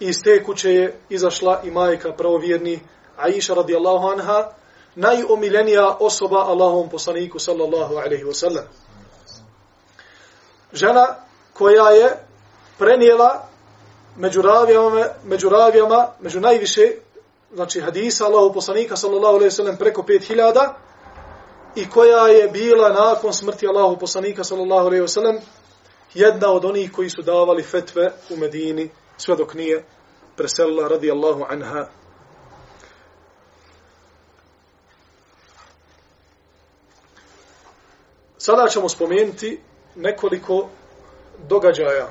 [0.00, 2.80] I iz te kuće je izašla i majka pravovjerni
[3.16, 4.50] Aisha radijallahu anha,
[4.94, 8.64] najomiljenija osoba Allahom poslaniku sallallahu alaihi wasallam.
[10.72, 11.06] Žena
[11.52, 12.26] koja je
[12.78, 13.48] prenijela
[14.16, 16.92] među ravijama, među ravijama, među najviše,
[17.54, 20.72] znači hadisa Allahu poslanika sallallahu alejhi ve sellem preko 5000
[21.76, 25.38] i koja je bila nakon smrti Allahu poslanika sallallahu alejhi ve sellem
[26.14, 29.84] jedna od onih koji su davali fetve u Medini sve dok nije
[30.36, 31.88] preselila radijallahu anha.
[38.38, 39.60] Sada ćemo spomenuti
[39.94, 40.68] nekoliko
[41.48, 42.08] događaja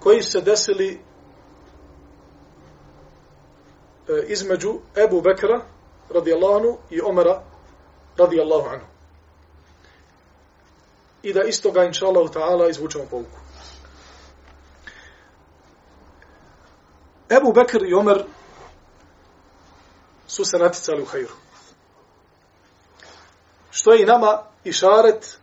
[0.00, 1.00] koji se desili
[4.08, 5.71] e, između Ebu Bekra
[6.10, 7.42] radijallahu anhu i Omara
[8.16, 8.86] radijallahu anhu.
[11.22, 13.38] I da isto ga inša Allah ta'ala izvučemo pouku.
[17.30, 18.24] Ebu Bekr i Omer
[20.26, 21.34] su se naticali u hajru.
[23.70, 25.38] Što je i nama išaret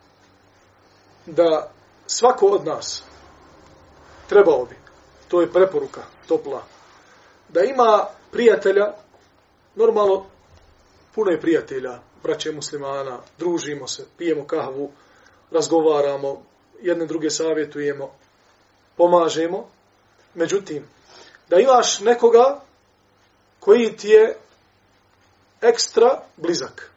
[1.26, 1.72] da
[2.08, 3.04] svako od nas
[4.30, 4.80] trebao bi
[5.30, 6.64] to je preporuka, topla,
[7.50, 8.94] da ima prijatelja,
[9.76, 10.26] normalno,
[11.16, 14.92] puno je prijatelja, braće muslimana, družimo se, pijemo kahvu,
[15.52, 16.44] razgovaramo,
[16.82, 18.12] jedne druge savjetujemo,
[18.98, 19.70] pomažemo.
[20.34, 20.88] Međutim,
[21.50, 22.62] da imaš nekoga
[23.60, 24.38] koji ti je
[25.62, 26.92] ekstra blizak.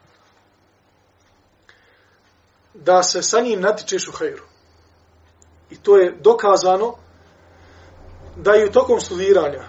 [2.75, 4.45] Da se sa njim natičeš u hajru.
[5.71, 6.95] I to je dokazano
[8.37, 9.65] da i u tokom studiranja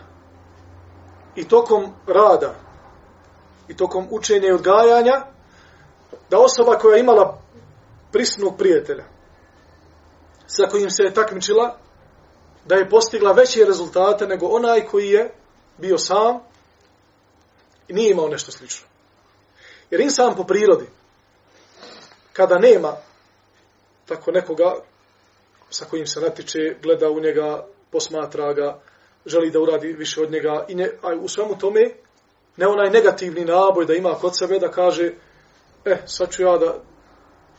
[1.36, 2.63] i tokom rada
[3.68, 5.26] i tokom učenja i odgajanja
[6.30, 7.42] da osoba koja je imala
[8.12, 9.04] prisnog prijatelja
[10.48, 11.78] sa kojim se je takmičila
[12.66, 15.34] da je postigla veće rezultate nego onaj koji je
[15.78, 16.40] bio sam
[17.88, 18.88] i nije imao nešto slično.
[19.92, 20.86] Jer insan po prirodi,
[22.34, 22.96] kada nema
[24.06, 24.76] tako nekoga
[25.70, 28.80] sa kojim se natiče, gleda u njega, posmatra ga,
[29.26, 31.82] želi da uradi više od njega, i ne, a u svemu tome,
[32.58, 35.14] ne onaj negativni naboj da ima kod sebe, da kaže,
[35.86, 36.76] eh, sad ću ja da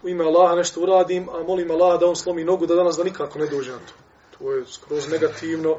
[0.02, 3.04] u ime Allaha nešto uradim, a molim Allaha da on slomi nogu da danas da
[3.04, 3.94] nikako ne dođe na to.
[4.38, 5.76] To je skroz negativno.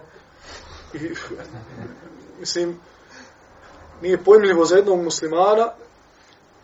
[0.94, 1.00] I,
[2.40, 2.80] mislim,
[4.02, 5.72] nije pojmljivo za jednog muslimana.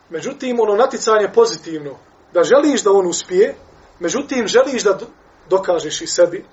[0.09, 1.97] Međutim, ono naticanje pozitivno.
[2.33, 3.55] Da želiš da on uspije,
[3.99, 4.99] međutim, želiš da
[5.49, 6.45] dokažeš i sebi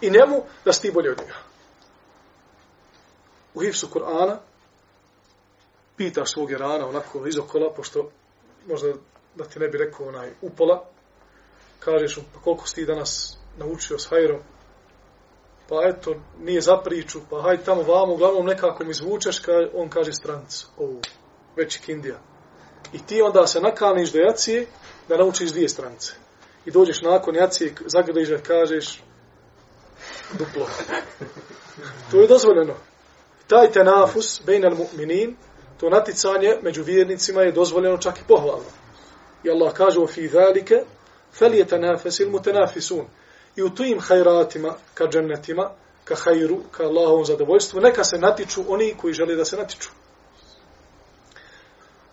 [0.00, 1.36] i njemu da si ti bolje od njega.
[3.54, 4.36] U hifsu Kur'ana
[5.96, 8.10] pitaš svog rana onako izokola, pošto
[8.68, 8.92] možda
[9.34, 10.84] da ti ne bi rekao onaj upola,
[11.78, 14.40] kažeš mu, pa koliko si ti danas naučio s hajrom,
[15.68, 19.88] pa eto, nije za priču, pa hajde tamo vamo, uglavnom nekako mi zvučeš, ka, on
[19.88, 21.00] kaže strancu, ovu,
[21.56, 22.18] veći kindija.
[22.92, 24.66] I ti onda se nakaniš do jacije
[25.08, 26.12] da naučiš dvije strance.
[26.66, 29.02] I dođeš nakon jacije, zagrliš da kažeš
[30.38, 30.66] duplo.
[32.10, 32.74] To je dozvoljeno.
[33.46, 35.34] Taj tenafus, bejnel mu'minin,
[35.79, 38.69] to naticanje među vjernicima je dozvoljeno čak i pohvalno.
[39.43, 40.75] I Allah kaže o fi zalike
[41.39, 43.05] فَلْيَتَنَافَسِ الْمُتَنَافِسُونَ
[43.55, 45.71] I u tujim hajratima, ka džennetima,
[46.03, 49.89] ka hajru, ka Allahovom zadovoljstvu, neka se natiču oni koji žele da se natiču.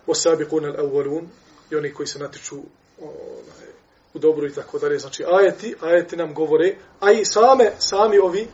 [0.07, 1.27] وَسَابِقُونَ الْأَوَّلُونَ
[1.71, 2.55] I oni koji se natiču
[3.01, 3.69] onaj,
[4.13, 4.99] u dobro i tako dalje.
[4.99, 8.47] Znači, ajeti, ajeti nam govore, a i same, sami ovi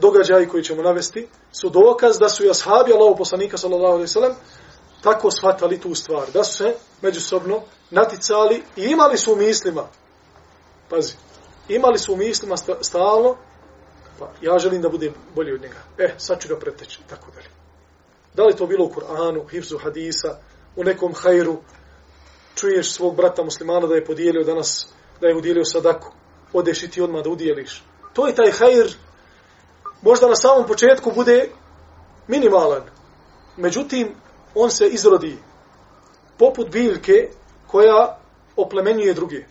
[0.00, 4.34] događaji koji ćemo navesti, su dokaz da su i ashabi Allahu poslanika sallallahu alaihi sallam
[5.02, 9.86] tako shvatali tu stvar, da su se međusobno naticali i imali su u mislima,
[10.90, 11.14] pazi,
[11.68, 13.36] imali su u mislima stalno,
[14.18, 15.78] pa ja želim da budem bolji od njega.
[15.98, 17.48] E, sad ću ga preteći, tako dalje.
[18.34, 20.38] Da li to bilo u Kur'anu, hifzu hadisa,
[20.76, 21.56] u nekom hajru,
[22.54, 24.88] čuješ svog brata muslimana da je podijelio danas,
[25.20, 26.12] da je udijelio sadaku,
[26.52, 27.84] odeš i ti odmah da udijeliš.
[28.12, 28.96] To je taj hajr,
[30.02, 31.50] možda na samom početku bude
[32.26, 32.82] minimalan.
[33.56, 34.14] Međutim,
[34.54, 35.38] on se izrodi
[36.38, 37.28] poput biljke
[37.66, 38.18] koja
[38.56, 39.44] oplemenjuje druge.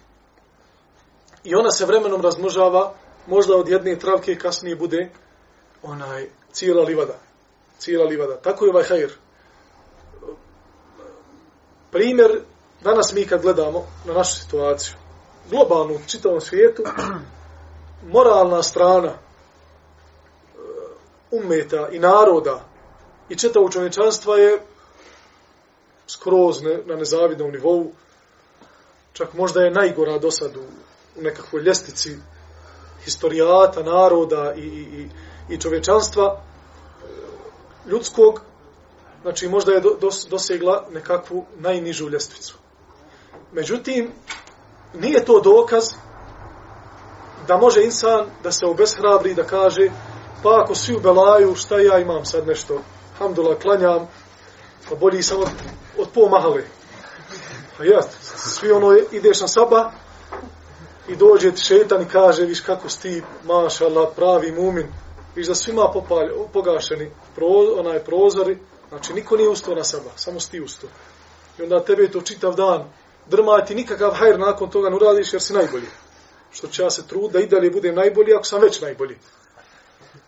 [1.44, 2.94] I ona se vremenom razmnožava,
[3.28, 5.10] možda od jedne travke kasnije bude
[5.84, 7.16] onaj cijela livada.
[7.80, 8.38] Cijela livada.
[8.38, 9.12] Tako je ovaj hajr.
[11.92, 12.42] Primjer,
[12.84, 14.96] danas mi kad gledamo na našu situaciju,
[15.50, 16.84] globalnu, u čitavom svijetu,
[18.16, 19.25] moralna strana
[21.44, 22.66] umeta i naroda
[23.30, 24.62] i četavog čovječanstva je
[26.08, 27.92] skroz ne, na nezavidnom nivou.
[29.14, 30.62] Čak možda je najgora do sad u,
[31.20, 32.18] u nekakvoj ljestici
[33.04, 35.10] historijata, naroda i, i, i,
[35.54, 36.42] i čovječanstva
[37.86, 38.42] ljudskog.
[39.22, 42.58] Znači možda je do, dos, dosegla nekakvu najnižu ljestvicu.
[43.52, 44.12] Međutim,
[44.94, 45.84] nije to dokaz
[47.48, 49.90] da može insan da se obeshrabri da kaže
[50.44, 52.82] pa ako svi u belaju, šta ja imam sad nešto,
[53.20, 54.08] hamdula, klanjam,
[54.90, 55.50] pa bolji sam od,
[55.98, 56.64] od pol mahale.
[57.78, 59.92] Pa ja, svi ono, ideš na saba
[61.08, 64.88] i dođe ti šetan i kaže, viš kako si ti, mašala, pravi mumin,
[65.36, 68.58] viš da svima popalj, pogašeni pro, onaj prozori,
[68.90, 70.90] znači niko nije ustao na saba, samo si ti ustao.
[71.60, 72.86] I onda tebe to čitav dan
[73.30, 75.88] drma ti nikakav hajr nakon toga ne uradiš jer si najbolji.
[76.52, 79.18] Što će ja se trud da i dalje budem najbolji ako sam već najbolji.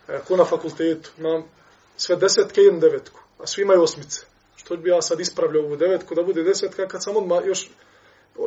[0.10, 1.44] E, Ako na fakultetu imam
[1.98, 4.26] sve desetke i jednu devetku, a svi imaju osmice
[4.68, 7.70] što bi ja sad ispravljao ovu devetku da bude desetka kad sam odmah još,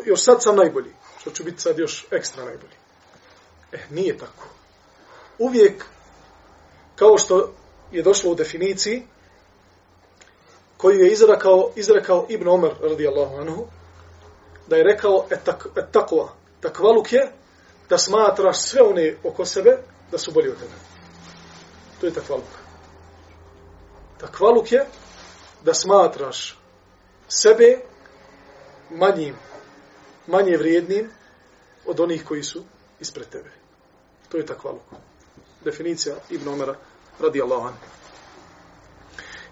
[0.04, 0.90] još sad sam najbolji.
[1.20, 2.74] Što ću biti sad još ekstra najbolji.
[3.72, 4.44] E, nije tako.
[5.38, 5.84] Uvijek,
[6.96, 7.52] kao što
[7.92, 9.02] je došlo u definiciji,
[10.76, 13.66] koju je izrekao, izrekao Ibn Omer, radijallahu anhu,
[14.66, 16.28] da je rekao, etak, etakva,
[16.60, 17.32] takvaluk je
[17.88, 19.78] da smatraš sve one oko sebe
[20.10, 20.89] da su bolji od tebe.
[22.00, 22.48] To je takvaluk.
[24.18, 24.86] Takvaluk je
[25.64, 26.58] da smatraš
[27.28, 27.78] sebe
[28.90, 29.36] manjim,
[30.26, 31.10] manje vrijednim
[31.86, 32.64] od onih koji su
[33.00, 33.50] ispred tebe.
[34.28, 34.82] To je takvaluk.
[35.64, 36.74] Definicija Ibn Omara
[37.20, 37.74] radi Allahan.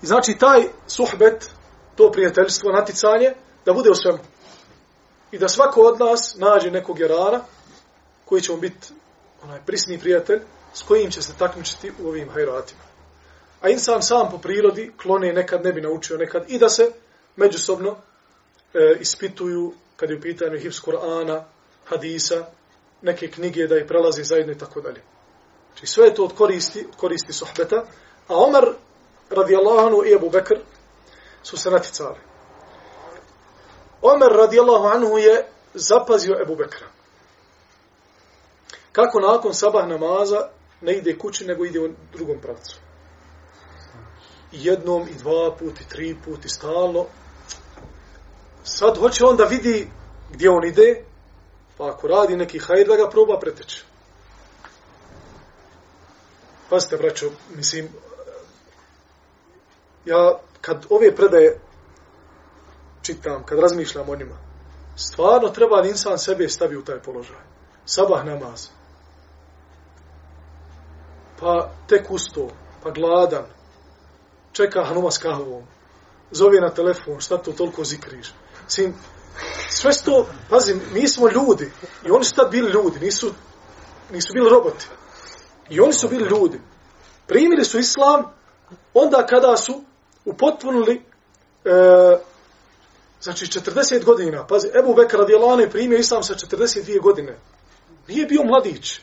[0.03, 1.51] I znači taj suhbet,
[1.97, 3.35] to prijateljstvo, naticanje,
[3.65, 4.19] da bude u svemu.
[5.31, 7.45] I da svako od nas nađe nekog jerara
[8.25, 8.89] koji će mu biti
[9.43, 10.41] onaj prisni prijatelj
[10.79, 12.81] s kojim će se takmičiti u ovim hajratima.
[13.61, 16.93] A insan sam po prirodi klone nekad ne bi naučio nekad i da se
[17.37, 17.97] međusobno
[18.75, 21.43] e, ispituju kad je u pitanju hifz Kur'ana,
[21.85, 22.45] hadisa,
[23.03, 25.03] neke knjige da ih prelazi zajedno i tako dalje.
[25.73, 27.77] Znači sve je to od koristi, od koristi sohbeta,
[28.29, 28.65] a Omar
[29.31, 30.59] radijallahu anhu i Ebu Bekr
[31.43, 32.19] su se naticali.
[34.03, 36.87] Omer radijallahu anhu je zapazio Ebu Bekra.
[38.93, 40.49] Kako nakon sabah namaza
[40.81, 42.79] ne ide kući, nego ide u drugom pravcu.
[44.53, 47.07] I Jednom i dva puti, tri puti, stalno.
[48.65, 49.91] Sad hoće on da vidi
[50.33, 51.05] gdje on ide,
[51.77, 53.85] pa ako radi neki hajr, da ga proba preteći.
[56.71, 57.89] Pazite, braćo, mislim,
[60.05, 61.61] ja kad ove predaje
[63.03, 64.37] čitam, kad razmišljam o njima,
[64.97, 67.37] stvarno treba da insan sebe stavi u taj položaj.
[67.87, 68.69] Sabah namaz.
[71.41, 72.49] Pa tek usto,
[72.83, 73.45] pa gladan,
[74.53, 75.63] čeka Hanuma s kahvom,
[76.31, 78.33] zove na telefon, šta to toliko zikriš.
[78.69, 78.95] Sim,
[79.71, 81.73] sve sto, pazi, mi smo ljudi,
[82.07, 83.33] i oni su tad bili ljudi, nisu,
[84.13, 84.87] nisu bili roboti.
[85.71, 86.61] I oni su bili ljudi.
[87.27, 88.25] Primili su islam
[88.95, 89.85] onda kada su
[90.25, 91.03] upotpunili
[91.65, 91.71] e,
[93.21, 94.47] znači 40 godina.
[94.47, 97.39] Pazi, Ebu Bekr radijalane je primio islam sa 42 godine.
[98.09, 99.01] Nije bio mladić.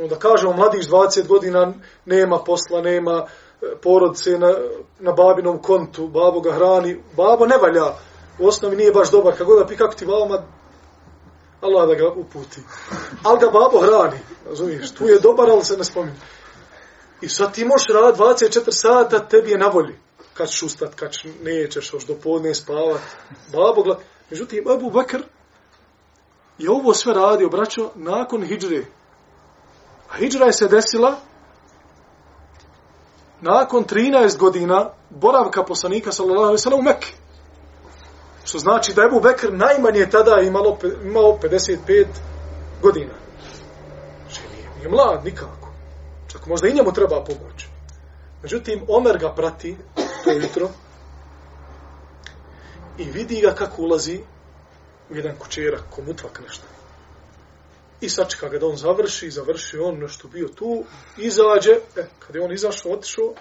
[0.00, 1.72] Onda kažemo mladić 20 godina
[2.04, 3.26] nema posla, nema
[3.62, 4.54] e, porodce na,
[4.98, 7.02] na babinom kontu, babo ga hrani.
[7.16, 7.94] Babo ne valja.
[8.38, 9.36] U osnovi nije baš dobar.
[9.38, 10.42] Kako da pi kako ti vama
[11.60, 12.60] Allah da ga uputi.
[13.24, 14.18] Ali ga babo hrani.
[14.48, 14.94] Razumiješ?
[14.94, 16.16] Tu je dobar, ali se ne spominje.
[17.20, 19.94] I sad ti možeš rad 24 sata, tebi je na volji.
[20.34, 23.00] Kad ćeš ustat, kad ćeš nećeš, još do podne spavat.
[23.52, 24.00] Babo gleda.
[24.30, 25.22] Međutim, Abu Bakr
[26.58, 28.84] je ovo sve radio, braćo, nakon hijđre.
[30.10, 31.16] A hijđra je se desila
[33.40, 37.12] nakon 13 godina boravka poslanika, sallallahu alejhi ve sellem u Mekke.
[38.44, 42.06] Što znači da je Abu Bekr najmanje tada imalo, imao 55
[42.82, 43.12] godina.
[44.22, 45.68] Znači, nije, nije mlad nikako.
[46.32, 47.66] Čak možda i njemu treba pomoć.
[48.42, 49.76] Međutim, Omer ga prati
[50.24, 50.68] to jutro
[52.98, 54.20] i vidi ga kako ulazi
[55.10, 56.64] u jedan kućerak, komutvak nešto.
[58.00, 60.84] I sačeka ga da on završi, završi on nešto bio tu,
[61.16, 63.34] izađe, e, kad je on izašao, otišao,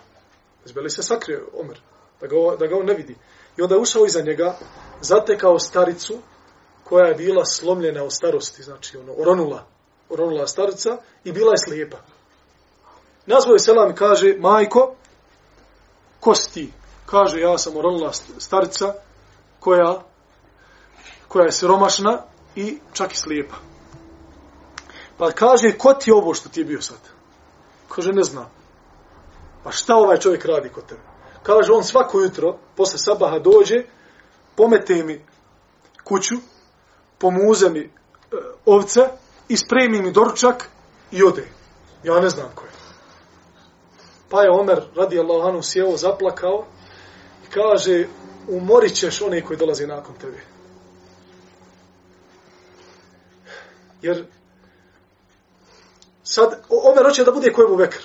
[0.66, 1.82] zbeli se sakrio Omer,
[2.22, 3.16] da ga, da ga on ne vidi.
[3.58, 4.58] I onda je ušao iza njega,
[5.02, 6.20] zatekao staricu,
[6.84, 9.66] koja je bila slomljena od starosti, znači ono, oronula,
[10.10, 11.98] oronula starica i bila je slijepa.
[13.26, 14.96] Nazvao je selam i kaže, majko,
[16.20, 16.72] ko si ti?
[17.06, 18.94] Kaže, ja sam oronula starica
[19.60, 20.04] koja,
[21.28, 22.24] koja je siromašna
[22.56, 23.69] i čak i slijepa.
[25.20, 26.98] Pa kaže, ko ti je ovo što ti je bio sad?
[27.90, 28.52] Kaže, ne znam.
[29.64, 31.02] Pa šta ovaj čovjek radi kod tebe?
[31.44, 33.84] Kaže, on svako jutro, posle sabaha dođe,
[34.56, 35.26] pomete mi
[36.04, 36.36] kuću,
[37.18, 37.90] pomuze mi e,
[38.66, 39.02] ovce,
[39.50, 40.70] ispremi mi doručak
[41.12, 41.48] i ode.
[42.04, 42.72] Ja ne znam ko je.
[44.30, 46.66] Pa je Omer, radi Allahanu, sjeo, zaplakao
[47.48, 48.08] i kaže,
[48.48, 50.40] umorit ćeš one koji dolaze nakon tebe.
[54.02, 54.26] Jer
[56.30, 58.04] sad, Omer hoće da bude kojemu vekr.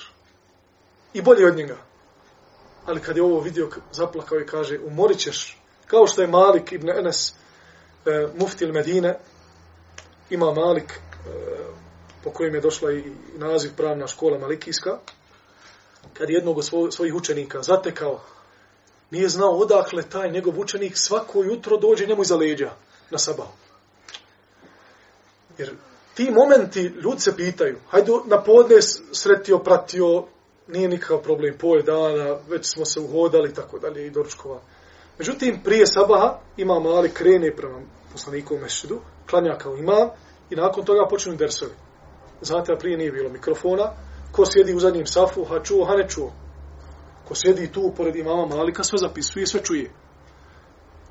[1.15, 1.77] I bolje od njega.
[2.87, 6.91] Ali kad je ovo vidio, zaplakao i kaže, umorit ćeš, kao što je Malik ibn
[6.91, 7.35] Enes,
[8.07, 9.19] e, muftil Medine,
[10.31, 11.01] ima Malik, e,
[12.25, 14.99] po kojem je došla i, naziv pravna škola Malikijska,
[16.13, 18.21] kad jednog od svojih učenika zatekao,
[19.11, 22.71] nije znao odakle taj njegov učenik svako jutro dođe njemu iza leđa
[23.11, 23.47] na sabah.
[25.59, 25.75] Jer
[26.15, 28.77] ti momenti ljudi se pitaju, hajde na podne
[29.13, 30.25] sretio, pratio,
[30.69, 34.61] nije nikakav problem, pol dana, već smo se uhodali i tako dalje i doručkova.
[35.19, 37.81] Međutim, prije sabaha ima mali krene prema
[38.13, 39.01] poslaniku u mešćidu,
[39.31, 40.11] klanja kao ima
[40.51, 41.73] i nakon toga počinu dersovi.
[42.43, 43.91] Znate, a prije nije bilo mikrofona,
[44.33, 46.33] ko sjedi u zadnjem safu, ha čuo, ha ne čuo.
[47.29, 49.91] Ko sjedi tu pored imama Malika, sve zapisuje i sve čuje.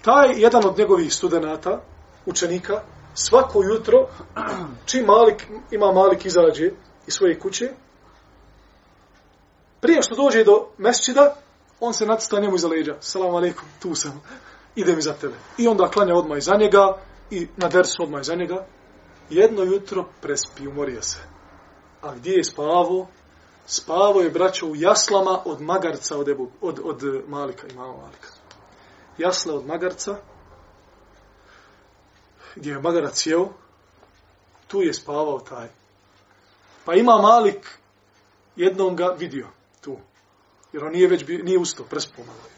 [0.01, 1.81] Taj jedan od njegovih studenta,
[2.25, 2.81] učenika,
[3.13, 4.07] svako jutro,
[4.89, 6.71] čim Malik, ima Malik izađe
[7.07, 7.69] iz svoje kuće,
[9.83, 11.35] Prije što dođe do mesčida,
[11.79, 12.95] on se nacita njemu iza leđa.
[12.99, 14.21] Salam alaikum, tu sam.
[14.75, 15.33] Idem iza tebe.
[15.57, 16.97] I onda klanja odmah iza njega
[17.31, 18.65] i na dersu odmah iza njega.
[19.29, 21.19] Jedno jutro prespi, umorio se.
[22.01, 23.07] A gdje je spavo?
[23.65, 28.27] Spavo je braćo u jaslama od magarca od, Ebu, od, od Malika, imamo Malika.
[29.17, 30.15] Jasla od magarca,
[32.55, 33.49] gdje je magarac jeo,
[34.67, 35.67] tu je spavao taj.
[36.85, 37.77] Pa ima Malik
[38.55, 39.47] jednom ga vidio
[39.81, 39.97] tu.
[40.73, 42.53] Jer on nije već bio, nije ustao, prespomalo je.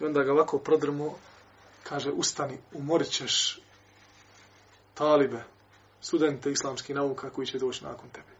[0.00, 1.14] I onda ga ovako prodrmo,
[1.82, 3.60] kaže, ustani, umorit ćeš
[4.94, 5.42] talibe,
[6.00, 8.32] studente islamskih nauka koji će doći nakon tebe.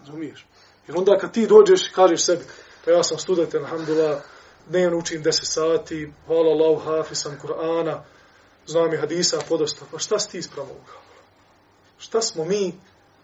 [0.00, 0.46] Razumiješ?
[0.88, 2.44] Jer onda kad ti dođeš, kažeš sebi,
[2.84, 4.22] pa ja sam student, alhamdulillah,
[4.68, 8.00] dnevno učim 10 sati, hvala Allah, hafi sam Kur'ana,
[8.66, 10.92] znam i hadisa, podosta, pa šta si ti sprem ovoga?
[11.98, 12.74] Šta smo mi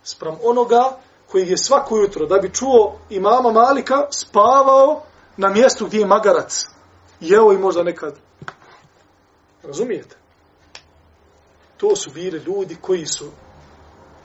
[0.02, 5.02] sprem onoga koji je svako jutro, da bi čuo imama Malika, spavao
[5.36, 6.66] na mjestu gdje je magarac.
[7.20, 8.14] Jeo i možda nekad.
[9.62, 10.16] Razumijete?
[11.76, 13.30] To su bili ljudi koji su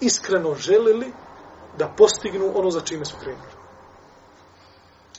[0.02, 1.14] iskreno želili
[1.78, 3.56] da postignu ono za čime su krenuli.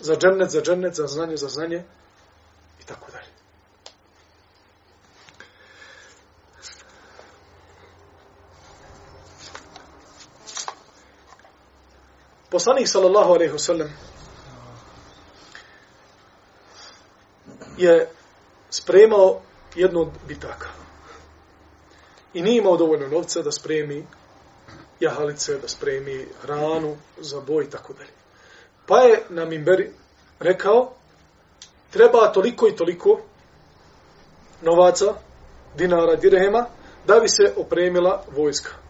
[0.01, 1.85] Za džennet, za džennet, za znanje, za znanje
[2.81, 3.36] i tako dalje.
[12.57, 13.93] Poslanik sallallahu alejhi ve sellem
[17.77, 18.09] je
[18.71, 19.41] spremao
[19.75, 20.69] jednu od bitaka.
[22.35, 24.07] I nije imao dovoljno novca da spremi
[25.01, 28.11] jahalice, da spremi hranu za boj i tako dalje.
[28.87, 29.93] Pa je na Mimberi
[30.41, 30.93] rekao,
[31.91, 33.21] treba toliko i toliko
[34.63, 35.15] novaca,
[35.75, 36.67] dinara, dirhema,
[37.07, 38.86] da bi se opremila vojska.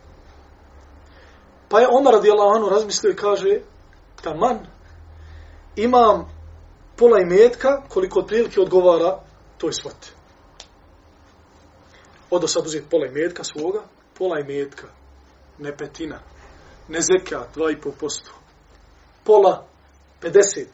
[1.68, 3.60] Pa je Omar radijallahu anhu razmislio i kaže,
[4.22, 4.58] taman,
[5.76, 6.36] imam
[6.96, 9.20] pola imetka koliko otprilike odgovara
[9.58, 10.12] toj svoti.
[12.30, 13.82] Odo sad uzeti pola imetka svoga,
[14.18, 14.86] pola imetka,
[15.58, 16.20] ne petina,
[16.88, 18.20] ne zekat, 2,5%,
[19.24, 19.66] pola
[20.22, 20.64] 50%.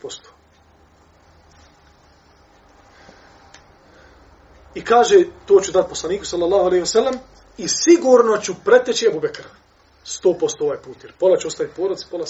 [4.75, 7.15] I kaže, to ću dati poslaniku, sallallahu alaihi wa sallam,
[7.59, 9.62] i sigurno ću preteći Ebu Bekra.
[10.07, 12.25] 100% ovaj put, jer pola će ostaviti porac, pola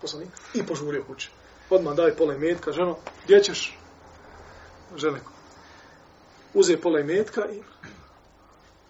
[0.00, 1.30] poslanik, i požurio kuće.
[1.70, 3.78] Odmah daj pola imetka, ženo, gdje ćeš?
[4.96, 5.20] Žene,
[6.54, 7.62] uze pola imetka i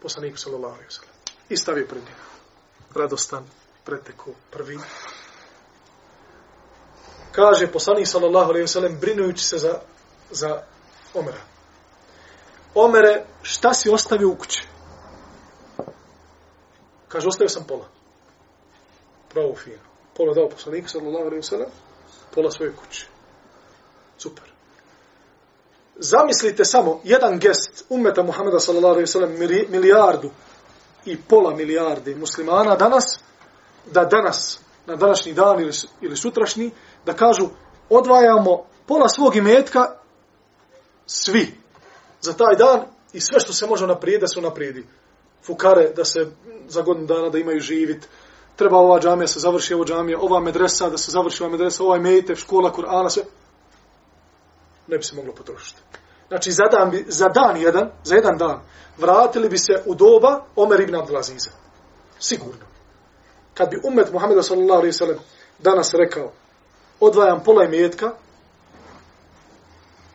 [0.02, 1.14] poslaniku sallallahu alaihi sallam.
[1.48, 2.22] I stavio pred njega.
[2.94, 3.44] Radostan,
[3.84, 4.78] preteko, prvi.
[7.32, 9.80] Kaže poslanik sallallahu alaihi sallam, brinujući se za,
[10.30, 10.62] za
[11.14, 11.40] Omera.
[12.74, 14.66] Omere, šta si ostavio u kući?
[17.08, 18.01] Kaže, ostavio sam pola
[19.32, 19.82] pravo fino.
[20.16, 21.70] Pola dao poslanik, sallallahu alaihi sallam,
[22.34, 23.06] pola svoje kuće.
[24.18, 24.44] Super.
[25.96, 30.30] Zamislite samo jedan gest umeta Muhammeda sallallahu alaihi sellem milijardu
[31.04, 33.04] i pola milijarde muslimana danas,
[33.92, 36.70] da danas, na današnji dan ili, ili sutrašnji,
[37.06, 37.48] da kažu
[37.90, 39.96] odvajamo pola svog imetka
[41.06, 41.54] svi
[42.20, 42.80] za taj dan
[43.12, 44.86] i sve što se može naprijedi, da se naprijedi.
[45.46, 46.26] Fukare, da se
[46.68, 48.08] za godinu dana da imaju živit,
[48.56, 52.00] treba ova džamija se završi, ova džamija, ova medresa, da se završi ova medresa, ovaj
[52.00, 53.22] mejtev, škola, Kur'ana, sve.
[54.86, 55.80] Ne bi se moglo potrošiti.
[56.28, 58.60] Znači, za dan, bi, za dan jedan, za jedan dan,
[58.98, 61.50] vratili bi se u doba Omer ibn Abdelaziza.
[62.18, 62.66] Sigurno.
[63.54, 65.18] Kad bi umet Muhammeda sallallahu alaihi sallam
[65.58, 66.32] danas rekao,
[67.00, 68.10] odvajam pola imetka,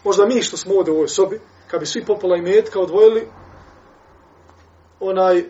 [0.04, 3.28] možda mi što smo ovdje u ovoj sobi, kad bi svi po pola imetka odvojili,
[5.00, 5.46] onaj,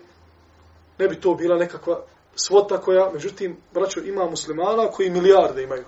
[0.98, 2.02] ne bi to bila nekakva
[2.38, 5.86] svota koja, međutim, braćo, ima muslimana koji milijarde imaju.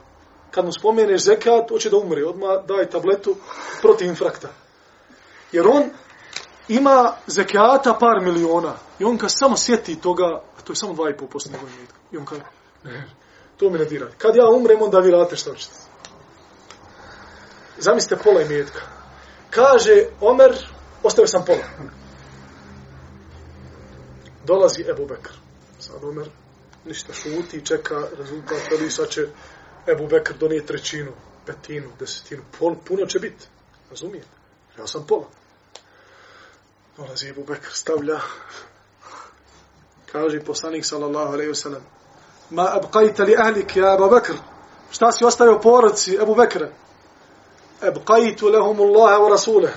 [0.51, 3.35] Kad mu spomeneš zekat, hoće da umre, odmah daj tabletu
[3.81, 4.47] protiv infrakta.
[5.51, 5.83] Jer on
[6.67, 8.73] ima zekata par miliona.
[8.99, 11.97] I on kad samo sjeti toga, a to je samo 2,5% njegovim imetka.
[12.11, 12.41] I on kaže,
[12.83, 13.09] ne,
[13.57, 14.07] to mi ne dira.
[14.17, 15.73] Kad ja umrem, onda vi radite što ćete.
[17.77, 18.79] Zamislite pola imetka.
[19.49, 20.67] Kaže Omer,
[21.03, 21.63] ostavio sam pola.
[24.45, 25.31] Dolazi Ebu Bekr.
[25.79, 26.29] Sad Omer
[26.89, 29.27] ništa šuti i čeka rezultat, ali sad će
[29.87, 31.11] Ebu Bekr donije trećinu,
[31.45, 33.47] petinu, desetinu, pol, puno će biti.
[33.89, 34.27] Razumijete?
[34.77, 35.25] Ja sam pola.
[36.97, 38.19] Dolazi Ebu Bekr, stavlja.
[40.11, 41.81] Kaže poslanik sallallahu alaihi wasallam
[42.49, 44.33] Ma abqajta li ahlik ja Ebu Bekr.
[44.91, 46.69] Šta si ostavio porodci Ebu Bekra?
[47.81, 49.73] Abqajtu lehum Allahe wa rasuleh.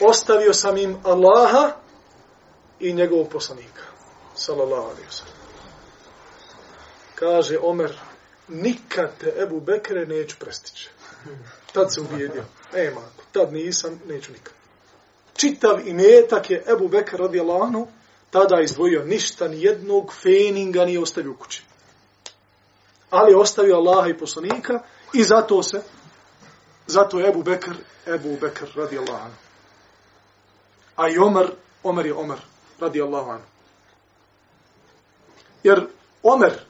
[0.00, 1.72] Ostavio sam im Allaha
[2.80, 3.82] i njegovog poslanika
[4.34, 5.35] sallallahu alaihi wasallam.
[7.16, 7.98] Kaže Omer,
[8.48, 10.90] nikad te Ebu Bekre neću prestići.
[11.72, 12.44] Tad se uvijedio.
[12.74, 13.00] Nema,
[13.32, 14.52] tad nisam, neću nikad.
[15.36, 17.88] Čitav imetak je Ebu Bekr radi Allahanu,
[18.30, 21.62] tada izdvojio ništa, ni jednog feninga nije ostavio u kući.
[23.10, 25.82] Ali je ostavio Allaha i poslanika i zato se,
[26.86, 27.74] zato je Ebu Bekr,
[28.06, 29.34] Ebu Bekr radi Allahanu.
[30.96, 31.50] A i Omer,
[31.82, 32.38] Omer je Omer
[32.80, 33.44] radi Allahanu.
[35.62, 35.86] Jer
[36.22, 36.65] Omer,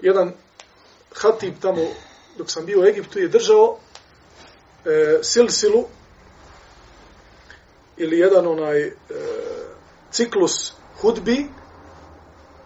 [0.00, 0.32] jedan
[1.14, 1.82] hatib tamo,
[2.38, 3.76] dok sam bio u Egiptu, je držao
[4.84, 5.84] e, silsilu
[7.96, 8.92] ili jedan onaj e,
[10.10, 11.46] ciklus hudbi,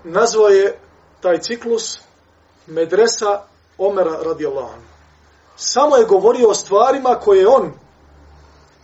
[0.05, 0.79] nazvao je
[1.21, 2.01] taj ciklus
[2.67, 3.43] medresa
[3.79, 4.87] Omera radijallahu anhu.
[5.57, 7.73] Samo je govorio o stvarima koje je on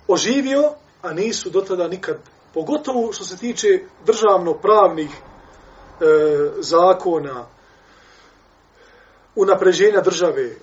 [0.08, 0.72] oživio,
[1.02, 2.16] a nisu do tada nikad,
[2.54, 6.04] pogotovo što se tiče državno-pravnih e,
[6.60, 7.46] zakona,
[9.36, 10.56] unapređenja države, e,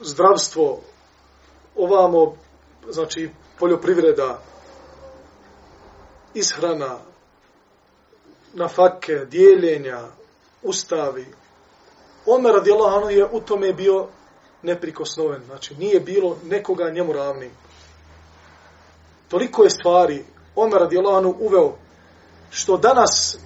[0.00, 0.80] zdravstvo,
[1.76, 2.36] ovamo,
[2.90, 4.40] znači, poljoprivreda,
[6.34, 6.98] ishrana,
[8.52, 10.00] nafake, dijeljenja,
[10.62, 11.26] ustavi.
[12.26, 14.08] Omer radijallahu anhu je u tome bio
[14.62, 15.44] neprikosnoven.
[15.44, 17.50] Znači, nije bilo nekoga njemu ravni.
[19.28, 20.24] Toliko je stvari
[20.56, 21.72] Omer radijallahu anhu uveo
[22.50, 23.38] što danas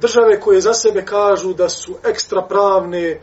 [0.00, 3.20] države koje za sebe kažu da su ekstra pravne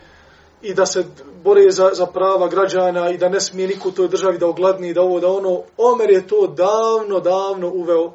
[0.62, 1.06] i da se
[1.44, 4.94] bore za, za prava građana i da ne smije niko u toj državi da ogladni
[4.94, 8.14] da ovo da ono, Omer je to davno, davno uveo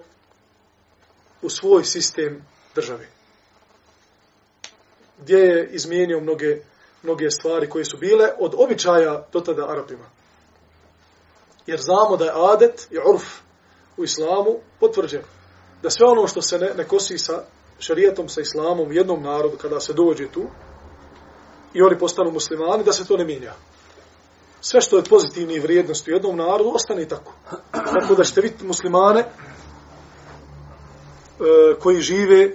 [1.43, 2.45] u svoj sistem
[2.75, 3.09] države.
[5.19, 6.57] Gdje je izmijenio mnoge,
[7.03, 10.11] mnoge stvari koje su bile od običaja do tada Arapima.
[11.67, 13.25] Jer znamo da je adet i urf
[13.97, 15.23] u islamu potvrđen.
[15.83, 17.45] Da sve ono što se ne, ne kosi sa
[17.81, 20.43] šarijatom sa islamom u jednom narodu, kada se dođe tu,
[21.75, 23.53] i oni postanu muslimani, da se to ne mijenja.
[24.61, 27.33] Sve što je pozitivni vrijednosti u jednom narodu, ostane tako.
[27.73, 29.25] Tako da ćete vidjeti muslimane,
[31.41, 32.55] E, koji žive, e,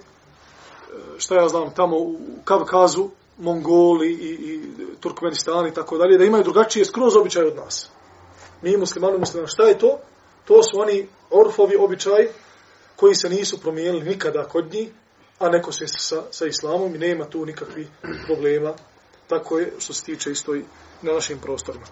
[1.18, 4.62] šta ja znam, tamo u Kavkazu, Mongoli i, i
[5.00, 7.90] Turkmenistan i tako dalje, da imaju drugačije skroz običaje od nas.
[8.62, 10.00] Mi muslimani muslimani, šta je to?
[10.46, 12.28] To su oni orfovi običaji
[12.96, 14.90] koji se nisu promijenili nikada kod njih,
[15.40, 17.88] a neko se sa, sa islamom i nema tu nikakvih
[18.26, 18.74] problema.
[19.28, 20.66] Tako je što se tiče isto i
[21.02, 21.86] na našim prostorima.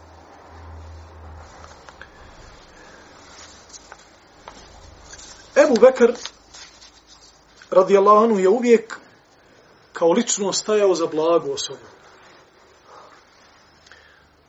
[5.55, 6.13] Ebu Bekr
[7.71, 8.99] radijallahu anhu je uvijek
[9.93, 11.85] kao lično stajao za blagu osobu.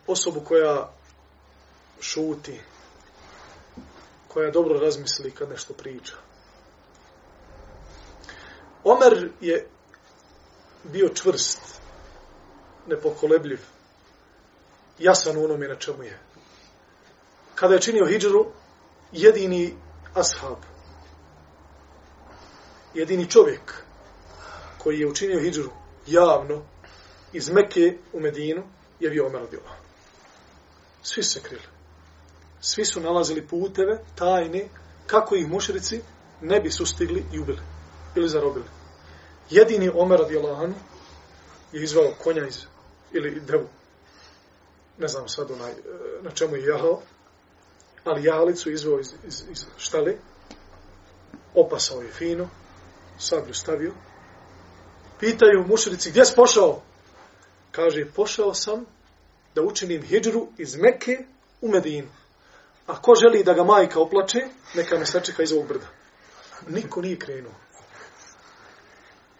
[0.07, 0.91] Osobu koja
[2.01, 2.61] šuti,
[4.29, 6.15] koja dobro razmisli kad nešto priča.
[8.85, 9.67] Omer je
[10.85, 11.61] bio čvrst,
[12.87, 13.61] nepokolebljiv,
[14.99, 16.19] jasan u onome na čemu je.
[17.55, 18.47] Kada je činio hijđru,
[19.13, 19.75] jedini
[20.15, 20.59] ashab,
[22.95, 23.85] jedini čovjek
[24.79, 25.71] koji je učinio hijđru
[26.07, 26.63] javno
[27.33, 28.63] iz Mekke u Medinu
[29.01, 29.77] je bio Omer radila.
[31.03, 31.63] Svi se krili.
[32.61, 34.69] Svi su nalazili puteve, tajne,
[35.07, 36.01] kako ih mušrici
[36.41, 37.74] ne bi sustigli i ubili.
[38.17, 38.65] Ili zarobili.
[39.51, 40.71] Jedini Omer radila
[41.73, 42.65] je izvao konja iz,
[43.13, 43.69] ili devu.
[44.99, 45.75] Ne znam sad onaj, e,
[46.23, 47.01] na čemu je jahao,
[48.05, 50.15] ali jahalicu izvao iz, iz, iz štale,
[51.55, 52.49] opasao je fino,
[53.19, 53.93] sablju stavio.
[55.21, 56.83] Pitaju mušrici, gdje si pošao?
[57.71, 58.85] Kaže, pošao sam
[59.55, 61.25] da učinim hijđru iz Mekke
[61.61, 62.09] u Medinu.
[62.87, 64.39] A ko želi da ga majka oplače,
[64.75, 65.87] neka me sačeka iz ovog brda.
[66.69, 67.64] Niko nije krenuo.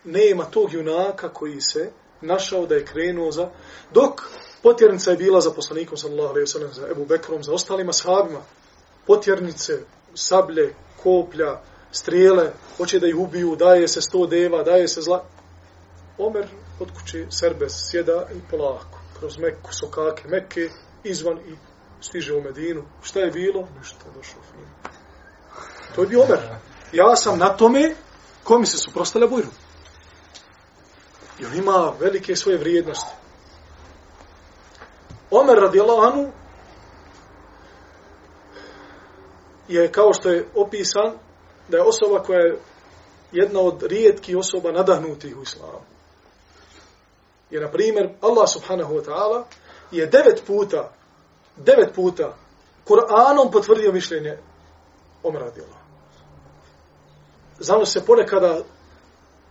[0.05, 1.91] Nema tog junaka koji se
[2.21, 3.49] našao da je krenuo za...
[3.95, 4.23] Dok
[4.63, 8.41] potjernica je bila za poslanikom, sallallahu alaihi sallam, za Ebu Bekrom, za ostalima sahabima,
[9.07, 9.73] potjernice,
[10.15, 11.61] sablje, koplja,
[11.93, 15.25] strijele, hoće da ih ubiju, daje se sto deva, daje se zla.
[16.19, 16.47] Omer
[16.81, 20.69] od kuće Serbes sjeda i polako, kroz Meku, sokake Mekke,
[21.05, 21.55] izvan i
[22.01, 22.85] stiže u Medinu.
[23.03, 23.69] Šta je bilo?
[23.79, 24.91] Ništa, došao fin.
[25.95, 26.39] To je bio Omer.
[26.93, 27.95] Ja sam na tome,
[28.45, 29.49] ko mi se suprostale bujru.
[31.39, 33.13] I on ima velike svoje vrijednosti.
[35.31, 36.33] Omer radijallahu anu
[39.69, 41.13] je kao što je opisan
[41.69, 42.59] da je osoba koja je
[43.33, 45.81] jedna od rijetkih osoba nadahnutih u islamu.
[47.51, 49.43] Jer, na primjer, Allah subhanahu wa ta'ala
[49.91, 50.93] je devet puta,
[51.57, 52.37] devet puta
[52.87, 54.39] Kur'anom potvrdio mišljenje
[55.23, 55.85] Omer radijallahu.
[57.59, 58.61] Znamo se ponekada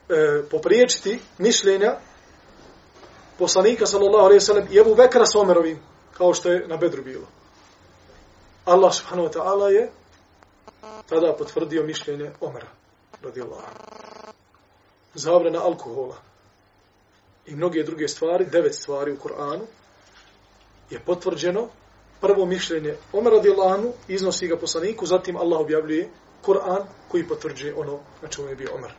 [0.10, 1.96] e, popriječiti mišljenja
[3.40, 5.80] poslanika sallallahu alejhi ve sellem i Abu Bekra s Omerovim
[6.18, 7.28] kao što je na Bedru bilo.
[8.66, 9.92] Allah subhanahu wa ta'ala je
[11.10, 12.68] tada potvrdio mišljenje Omera
[13.22, 14.34] radijallahu anhu.
[15.14, 16.16] Zabrana alkohola
[17.46, 19.64] i mnoge druge stvari, devet stvari u Koranu
[20.90, 21.68] je potvrđeno
[22.22, 26.10] prvo mišljenje Omer radijallahu anhu iznosi ga poslaniku, zatim Allah objavljuje
[26.42, 28.92] Koran koji potvrđuje ono na čemu je bio Omer.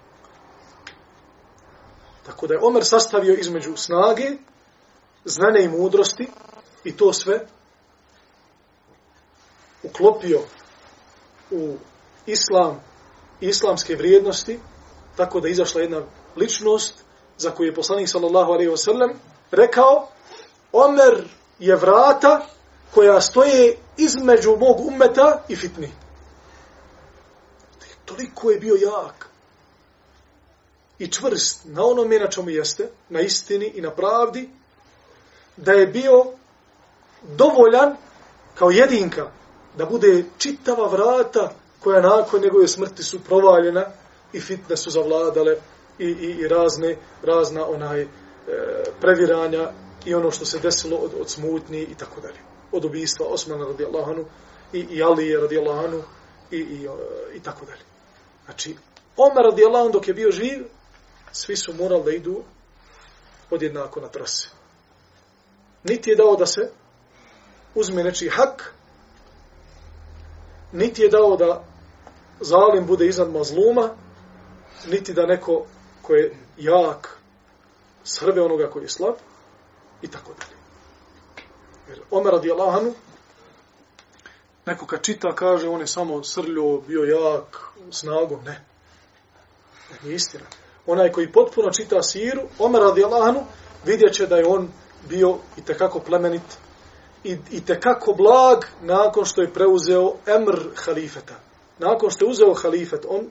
[2.26, 4.30] Tako da je Omer sastavio između snage,
[5.24, 6.28] znane i mudrosti
[6.84, 7.46] i to sve
[9.82, 10.40] uklopio
[11.50, 11.76] u
[12.26, 12.80] islam
[13.40, 14.60] i islamske vrijednosti,
[15.16, 16.02] tako da izašla jedna
[16.36, 16.94] ličnost
[17.38, 19.10] za koju je poslanik sallallahu alaihi wa sallam
[19.50, 20.08] rekao
[20.72, 22.46] Omer je vrata
[22.94, 25.92] koja stoje između mog ummeta i fitni.
[28.04, 29.33] Toliko je bio jak
[30.98, 34.48] i čvrst na onome na čemu jeste, na istini i na pravdi,
[35.56, 36.24] da je bio
[37.22, 37.96] dovoljan
[38.54, 39.30] kao jedinka
[39.76, 43.86] da bude čitava vrata koja nakon njegove smrti su provaljena
[44.32, 45.56] i fitne su zavladale
[45.98, 48.08] i, i, i razne, razna onaj e,
[49.00, 49.70] previranja
[50.04, 52.38] i ono što se desilo od, od smutnji i tako dalje.
[52.72, 54.24] Od ubijstva Osmana radijallahu anhu
[54.72, 56.02] i, i Alije radijallahu anhu
[56.50, 56.88] i, i,
[57.34, 57.82] i tako dalje.
[58.44, 58.76] Znači,
[59.16, 60.64] Omer radijallahu dok je bio živ,
[61.34, 62.42] svi su morali da idu
[63.50, 64.48] podjednako na trase.
[65.84, 66.70] Niti je dao da se
[67.74, 68.74] uzme nečiji hak,
[70.72, 71.64] niti je dao da
[72.40, 73.90] zalim bude iznad mazluma,
[74.86, 75.66] niti da neko
[76.02, 77.18] ko je jak
[78.04, 79.14] srbe onoga koji je slab,
[80.02, 80.56] i tako dalje.
[81.88, 82.94] Jer Omer radi Allahanu,
[84.66, 88.64] neko kad čita kaže on je samo srljo, bio jak, snagom, ne.
[89.90, 90.44] Ne, nije istina.
[90.86, 93.40] Onaj koji potpuno čita siru, Omer radi Allahanu,
[93.84, 94.68] vidjet će da je on
[95.08, 96.58] bio i tekako plemenit
[97.24, 101.34] i, i tekako blag nakon što je preuzeo emr halifeta.
[101.78, 103.26] Nakon što je uzeo halifet, on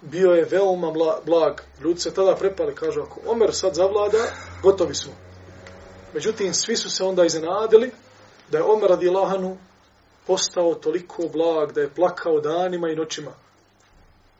[0.00, 0.90] bio je veoma
[1.26, 1.60] blag.
[1.80, 4.18] Ljudi se tada prepali, kažu, ako Omer sad zavlada,
[4.62, 5.12] gotovi smo.
[6.14, 7.90] Međutim, svi su se onda iznenadili
[8.50, 9.56] da je Omer radi Allahanu
[10.26, 13.30] postao toliko blag da je plakao danima i noćima.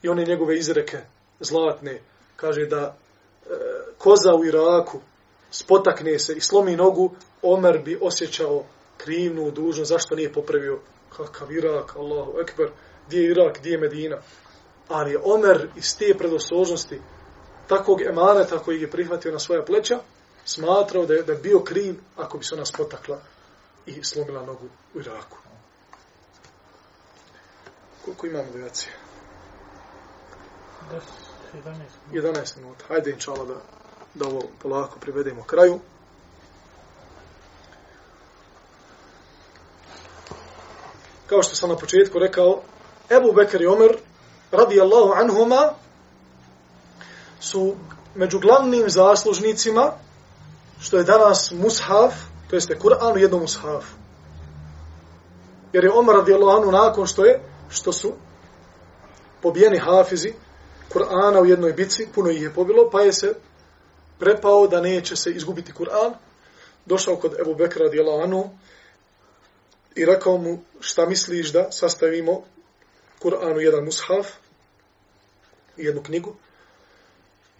[0.03, 0.99] I one njegove izreke
[1.43, 2.01] zlatne,
[2.37, 3.49] kaže da e,
[3.99, 5.01] koza u Iraku
[5.51, 7.11] spotakne se i slomi nogu,
[7.43, 8.65] Omer bi osjećao
[8.97, 10.79] krivnu dužnost, zašto nije popravio
[11.17, 12.71] kakav Irak, Allahu Ekber,
[13.07, 14.19] gdje je Irak, gdje je Medina.
[14.89, 17.01] Ali je Omer iz te predosložnosti
[17.69, 19.99] takvog emaneta koji je prihvatio na svoja pleća,
[20.45, 23.21] smatrao da je, da je bio kriv ako bi se ona spotakla
[23.87, 25.39] i slomila nogu u Iraku.
[28.05, 28.93] Koliko imamo devacije?
[31.53, 31.75] Dakle,
[32.13, 32.85] 11 minuta.
[32.89, 33.55] Hajde, inšala, da,
[34.15, 35.81] da ovo polako privedemo kraju.
[41.27, 42.63] Kao što sam na početku rekao,
[43.11, 43.97] Ebu Bekir i Omer,
[44.51, 45.73] radi Allahu anhuma,
[47.41, 47.75] su
[48.15, 49.93] među glavnim zaslužnicima
[50.81, 52.15] što je danas mushaf,
[52.51, 53.97] to jeste Kur'an u jednom mushafu.
[55.73, 58.13] Jer je Omer radijallahu anhu nakon što je, što su
[59.43, 60.35] pobijeni hafizi
[60.93, 63.35] Kur'ana u jednoj bici, puno ih je pobilo, pa je se
[64.19, 66.15] prepao da neće se izgubiti Kur'an,
[66.87, 68.51] došao kod Ebu Bekra radijallahu anhu
[69.95, 72.43] i rekao mu šta misliš da sastavimo
[73.23, 74.27] Kur'an u jedan mushaf,
[75.77, 76.35] jednu knjigu,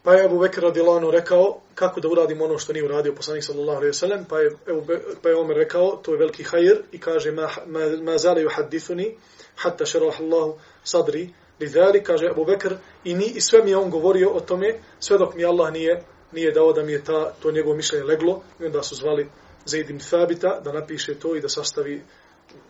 [0.03, 3.77] Pa je Abu Bekr radijallahu rekao kako da uradimo ono što nije uradio poslanik sallallahu
[3.77, 4.87] alejhi ve sellem, pa je Abu
[5.23, 9.15] pa je Omer rekao to je veliki hajr i kaže ma ma, ma zale yuhaddithuni
[9.57, 10.55] hatta sharah Allah
[10.85, 11.31] sadri
[11.63, 15.19] Lidali, kaže Abu Bekr i ni i sve mi je on govorio o tome sve
[15.19, 16.03] dok mi Allah nije
[16.33, 19.29] nije dao da mi je ta to njegovo mišljenje leglo i onda su zvali
[19.65, 22.03] Zaid ibn Thabita da napiše to i da sastavi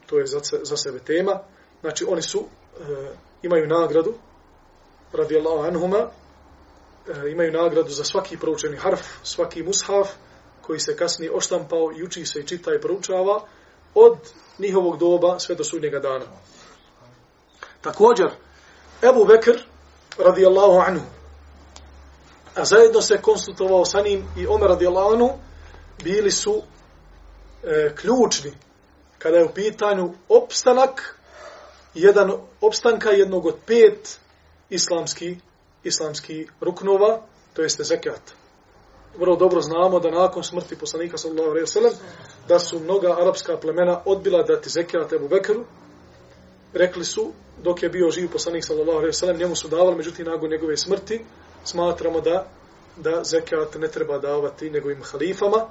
[0.06, 1.40] to je za, za sebe tema
[1.80, 2.84] znači oni su e,
[3.42, 4.14] imaju nagradu
[5.12, 10.08] radijallahu anhuma e, imaju nagradu za svaki proučeni harf, svaki mushaf
[10.62, 13.42] koji se kasnije oštampao i uči se i čita i proučava
[13.94, 14.18] od
[14.58, 16.24] njihovog doba sve do sudnjega dana.
[17.80, 18.30] Također,
[19.02, 19.58] Ebu Bekr,
[20.18, 21.06] radijallahu anhu,
[22.54, 25.30] a zajedno se konsultovao sa njim i Omer radijallahu anhu,
[26.04, 26.62] bili su
[27.62, 28.52] e, ključni
[29.18, 31.18] kada je u pitanju opstanak
[31.94, 34.18] jedan opstanka jednog od pet
[34.70, 35.36] islamski
[35.84, 37.20] islamski ruknova,
[37.54, 38.20] to jeste zekat.
[39.18, 41.92] Vrlo dobro znamo da nakon smrti poslanika sallallahu alejhi ve sellem
[42.48, 45.64] da su mnoga arapska plemena odbila dati zekat Abu Bekru.
[46.74, 50.26] Rekli su dok je bio živ poslanik sallallahu alejhi ve sellem njemu su davali, međutim
[50.26, 51.24] nakon njegove smrti
[51.64, 52.46] smatramo da
[52.96, 55.66] da zekat ne treba davati nego im halifama.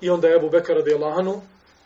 [0.00, 1.40] I onda je Abu Bekar radijallahu anhu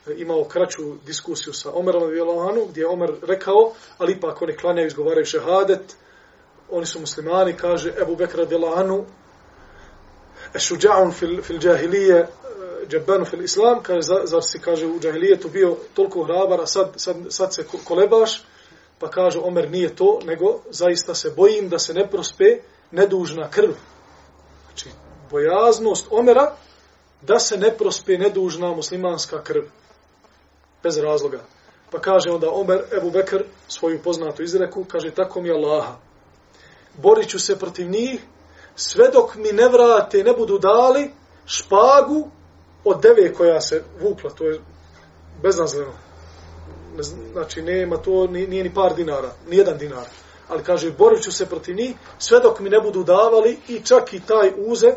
[0.06, 4.56] e, imao kraću diskusiju sa Omerom radijallahu anhu gdje je Omer rekao ali ipak oni
[4.56, 5.96] klanjaju izgovaraju šehadet.
[6.70, 9.04] Oni su muslimani kaže Abu Bekr radijallahu anhu
[10.54, 12.26] šuđa'un fil, fil džahilije
[12.88, 17.16] džebenu fil islam, kaže, zar si, kaže, u džahilijetu bio toliko hrabar, a sad, sad,
[17.28, 18.44] sad se kolebaš,
[18.98, 22.44] pa kaže, Omer nije to, nego zaista se bojim da se ne prospe
[22.90, 23.70] nedužna krv.
[24.66, 24.88] Znači,
[25.30, 26.56] bojaznost Omera
[27.22, 29.62] da se ne prospe nedužna muslimanska krv.
[30.82, 31.40] Bez razloga.
[31.90, 35.96] Pa kaže onda Omer, Ebu Bekr, svoju poznatu izreku, kaže, tako mi Allaha.
[36.94, 38.20] Borit ću se protiv njih,
[38.74, 41.10] sve dok mi ne vrate, ne budu dali
[41.46, 42.30] špagu
[42.84, 44.60] od deve koja se vukla, to je
[45.42, 45.92] beznazleno.
[47.32, 50.06] Znači, nema to, nije ni par dinara, ni jedan dinar.
[50.48, 54.14] Ali kaže, borit ću se protiv njih, sve dok mi ne budu davali i čak
[54.14, 54.94] i taj uze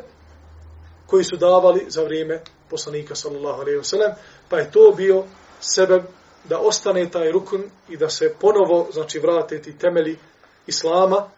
[1.07, 4.13] koji su davali za vrijeme poslanika, sallallahu alaihi wasallam,
[4.49, 5.23] pa je to bio
[5.59, 6.03] sebe
[6.43, 10.17] da ostane taj rukun i da se ponovo, znači, vrate ti temeli
[10.67, 11.29] islama,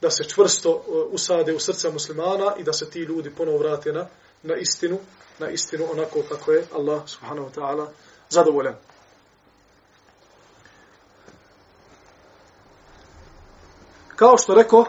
[0.00, 3.92] da se čvrsto e, usade u srca muslimana i da se ti ljudi ponovo vrate
[3.92, 4.06] na,
[4.42, 4.98] na istinu,
[5.42, 7.86] na istinu onako kako je Allah subhanahu wa ta'ala
[8.28, 8.74] zadovoljan.
[14.16, 14.84] Kao što rekao,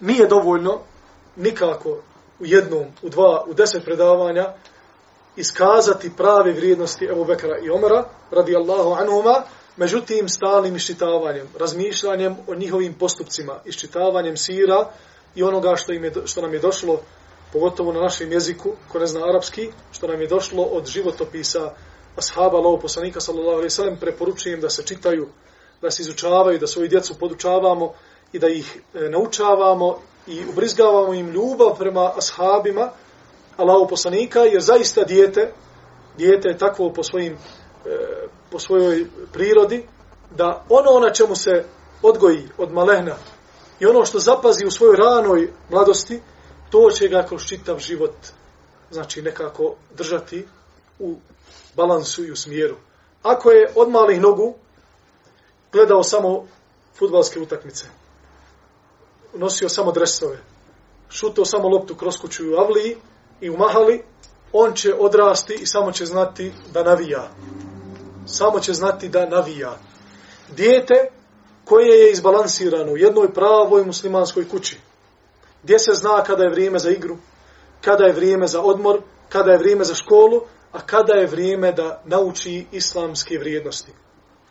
[0.00, 0.80] nije dovoljno
[1.36, 1.90] nikako
[2.40, 4.52] u jednom, u dva, u deset predavanja
[5.36, 9.42] iskazati prave vrijednosti Ebu Bekara i Omara, radi Allahu anhuma,
[9.76, 14.90] međutim stalnim iščitavanjem, razmišljanjem o njihovim postupcima, iščitavanjem sira
[15.34, 17.00] i onoga što, im je, što nam je došlo
[17.52, 21.74] pogotovo na našem jeziku, ko ne zna arapski, što nam je došlo od životopisa
[22.16, 25.28] ashaba lovo poslanika, sallallahu alaihi sallam, preporučujem da se čitaju,
[25.82, 27.92] da se izučavaju, da svoju djecu podučavamo
[28.32, 32.90] i da ih e, naučavamo i ubrizgavamo im ljubav prema ashabima
[33.56, 35.52] Allahu poslanika, jer zaista dijete,
[36.16, 37.38] dijete je takvo po, svojim, e,
[38.50, 39.86] po svojoj prirodi,
[40.36, 41.64] da ono na čemu se
[42.02, 43.16] odgoji od malehna
[43.80, 46.20] i ono što zapazi u svojoj ranoj mladosti,
[46.70, 48.14] to će ga kroz čitav život
[48.90, 50.46] znači nekako držati
[50.98, 51.16] u
[51.76, 52.76] balansu i u smjeru.
[53.22, 54.54] Ako je od malih nogu
[55.72, 56.46] gledao samo
[56.98, 57.86] futbalske utakmice,
[59.34, 60.38] nosio samo dresove,
[61.10, 62.96] šutao samo loptu kroz kuću u avliji
[63.40, 64.02] i u mahali,
[64.52, 67.30] on će odrasti i samo će znati da navija.
[68.26, 69.78] Samo će znati da navija.
[70.56, 70.94] Dijete
[71.64, 74.80] koje je izbalansirano u jednoj pravoj muslimanskoj kući,
[75.66, 77.16] gdje se zna kada je vrijeme za igru,
[77.80, 80.40] kada je vrijeme za odmor, kada je vrijeme za školu,
[80.72, 83.92] a kada je vrijeme da nauči islamske vrijednosti.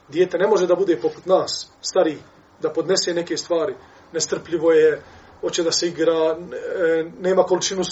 [0.09, 2.17] Dijete ne može da bude poput nas, stari,
[2.61, 3.75] da podnese neke stvari,
[4.13, 5.01] nestrpljivo je,
[5.41, 7.83] hoće da se igra, e, nema količinu,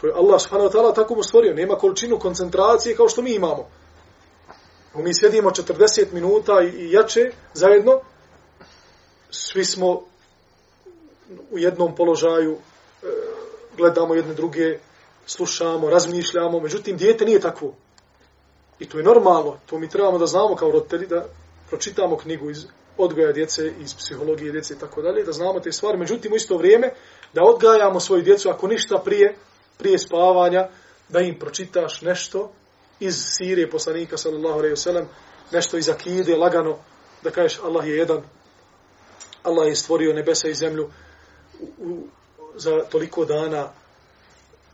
[0.00, 3.34] to je Allah subhanahu wa ta'ala tako mu stvorio, nema količinu koncentracije kao što mi
[3.34, 3.68] imamo.
[4.94, 8.00] Mi sjedimo 40 minuta i jače zajedno,
[9.30, 10.11] svi smo
[11.50, 12.56] u jednom položaju,
[13.02, 13.06] e,
[13.76, 14.78] gledamo jedne druge,
[15.26, 17.74] slušamo, razmišljamo, međutim, dijete nije takvo.
[18.78, 21.26] I to je normalno, to mi trebamo da znamo kao roditelji, da
[21.68, 22.66] pročitamo knjigu iz
[22.98, 26.56] odgoja djece, iz psihologije djece i tako dalje, da znamo te stvari, međutim, u isto
[26.56, 26.90] vrijeme,
[27.32, 29.36] da odgajamo svoju djecu, ako ništa prije,
[29.78, 30.68] prije spavanja,
[31.08, 32.52] da im pročitaš nešto
[33.00, 35.04] iz Sirije poslanika, sallallahu alaihi wasallam,
[35.52, 36.78] nešto iz akide, lagano,
[37.22, 38.22] da kažeš Allah je jedan,
[39.42, 40.90] Allah je stvorio nebesa i zemlju,
[41.78, 42.02] u,
[42.56, 43.68] za toliko dana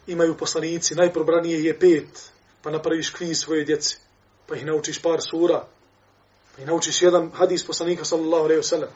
[0.06, 2.30] imaju poslanici, najprobranije je pet,
[2.62, 3.96] pa napraviš kviz svoje djece,
[4.46, 5.64] pa ih naučiš par sura,
[6.56, 8.88] pa ih naučiš jedan hadis poslanika, sallallahu alaihi wasallam.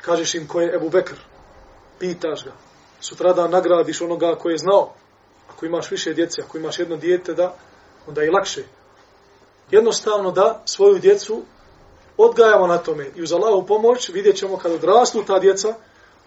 [0.00, 1.14] Kažeš im ko je Ebu Bekr,
[1.98, 2.52] pitaš ga,
[3.00, 4.94] sutra da nagradiš onoga ko je znao,
[5.50, 7.56] ako imaš više djece, ako imaš jedno dijete, da,
[8.06, 8.64] onda je lakše.
[9.70, 11.42] Jednostavno da svoju djecu
[12.16, 15.74] odgajamo na tome i uz Allahu pomoć vidjet ćemo kad odrastu ta djeca,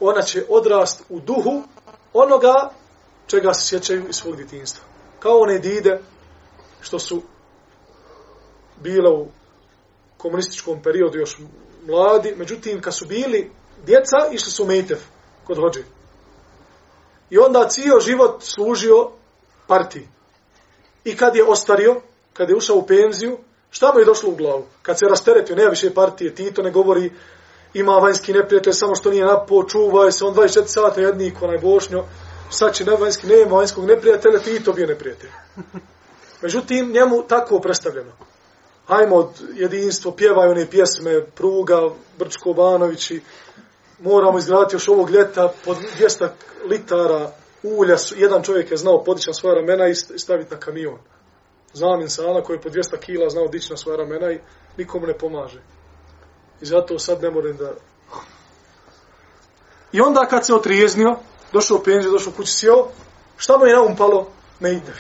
[0.02, 1.64] ona će odrast u duhu
[2.14, 2.70] onoga
[3.28, 4.86] čega se sjećaju iz svog djetinstva.
[5.20, 6.02] Kao one dide
[6.82, 7.22] što su
[8.82, 9.28] bile u
[10.18, 11.38] komunističkom periodu još
[11.88, 13.52] mladi, međutim, kad su bili
[13.86, 14.98] djeca, išli su mejtev
[15.44, 15.84] kod hođe.
[17.30, 19.12] I onda cijel život služio
[19.68, 20.08] partiji.
[21.04, 22.02] I kad je ostario,
[22.34, 23.38] kad je ušao u penziju,
[23.70, 24.66] šta mu je došlo u glavu?
[24.82, 27.12] Kad se rasteretio, nema više partije, Tito ne govori
[27.74, 32.04] ima vanjski neprijatelj, samo što nije napo, čuvaj se, on 24 sata jednik, onaj bošnjo,
[32.50, 35.30] sad će ne vanjski, nema vanjskog neprijatelja, ti to bio neprijatelj.
[36.42, 38.12] Međutim, njemu tako predstavljeno.
[38.88, 43.22] Hajmo od jedinstvo, pjevaj one pjesme, Pruga, Brčko, Banović i
[44.00, 46.28] moramo izgraditi još ovog ljeta pod 200
[46.70, 47.32] litara
[47.64, 50.98] ulja, su, jedan čovjek je znao podići na svoja ramena i staviti na kamion.
[51.74, 54.40] Znam insana koji je po 200 kila znao dići na svoja ramena i
[54.78, 55.62] nikomu ne pomaže.
[56.62, 57.74] I zato sad ne moram da...
[59.92, 61.18] I onda kad se otrijeznio,
[61.54, 62.88] došao u penziju, došao u kući, sjeo,
[63.38, 64.32] šta mu je na umpalo?
[64.60, 64.94] Ne ide.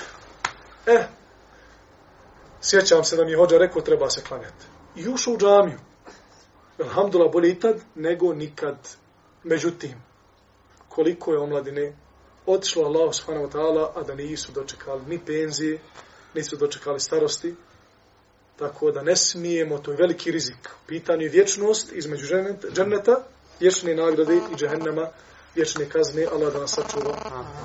[0.85, 1.07] E,
[2.61, 4.65] sjećam se da mi je hođa rekao treba se klanjati.
[4.95, 5.79] I ušao u džamiju.
[6.79, 8.77] Alhamdulillah, bolje i tad nego nikad.
[9.43, 10.03] Međutim,
[10.89, 11.95] koliko je omladine
[12.45, 15.79] otišlo Allah subhanahu wa ta'ala, a da nisu dočekali ni penzije,
[16.33, 17.55] nisu dočekali starosti,
[18.61, 20.69] tako da ne smijemo, to je veliki rizik.
[20.87, 22.25] Pitanje je vječnost između
[22.73, 23.15] dženeta,
[23.59, 25.07] vječne nagrade i džehennema,
[25.55, 27.15] vječne kazne, Allah da nas sačuva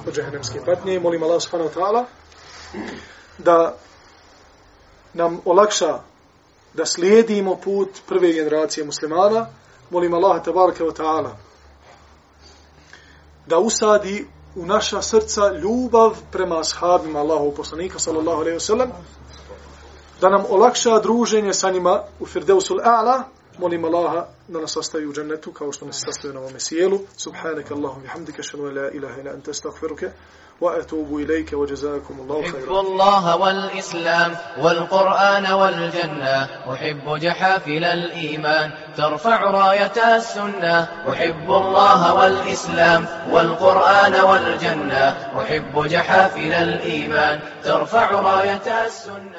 [0.07, 1.01] od džehennemske patnje.
[1.01, 2.05] Molim Allah subhanahu ta'ala
[3.38, 3.76] da
[5.14, 5.99] nam olakša
[6.74, 9.47] da slijedimo put prve generacije muslimana.
[9.90, 11.36] Molim Allah tabaraka wa ta'ala
[13.47, 18.90] da usadi u naša srca ljubav prema ashabima Allahov poslanika sallallahu alejhi ve sellem
[20.20, 23.22] da nam olakša druženje sa njima u Firdausul A'la
[23.58, 27.74] molim Allaha da nas ostavi u džennetu kao što nas sastavi na ovome sjelu subhanaka
[27.74, 30.10] Allahum i hamdika šanu la ilaha ila anta astaghfiruke
[30.60, 40.16] وأتوب إليك وجزاكم الله خيرا أحب الله والإسلام والقرآن والجنة أحب جحافل الإيمان ترفع راية
[40.16, 45.08] السنة أحب الله والإسلام والقرآن والجنة
[45.40, 49.30] أحب جحافل الإيمان ترفع راية السنة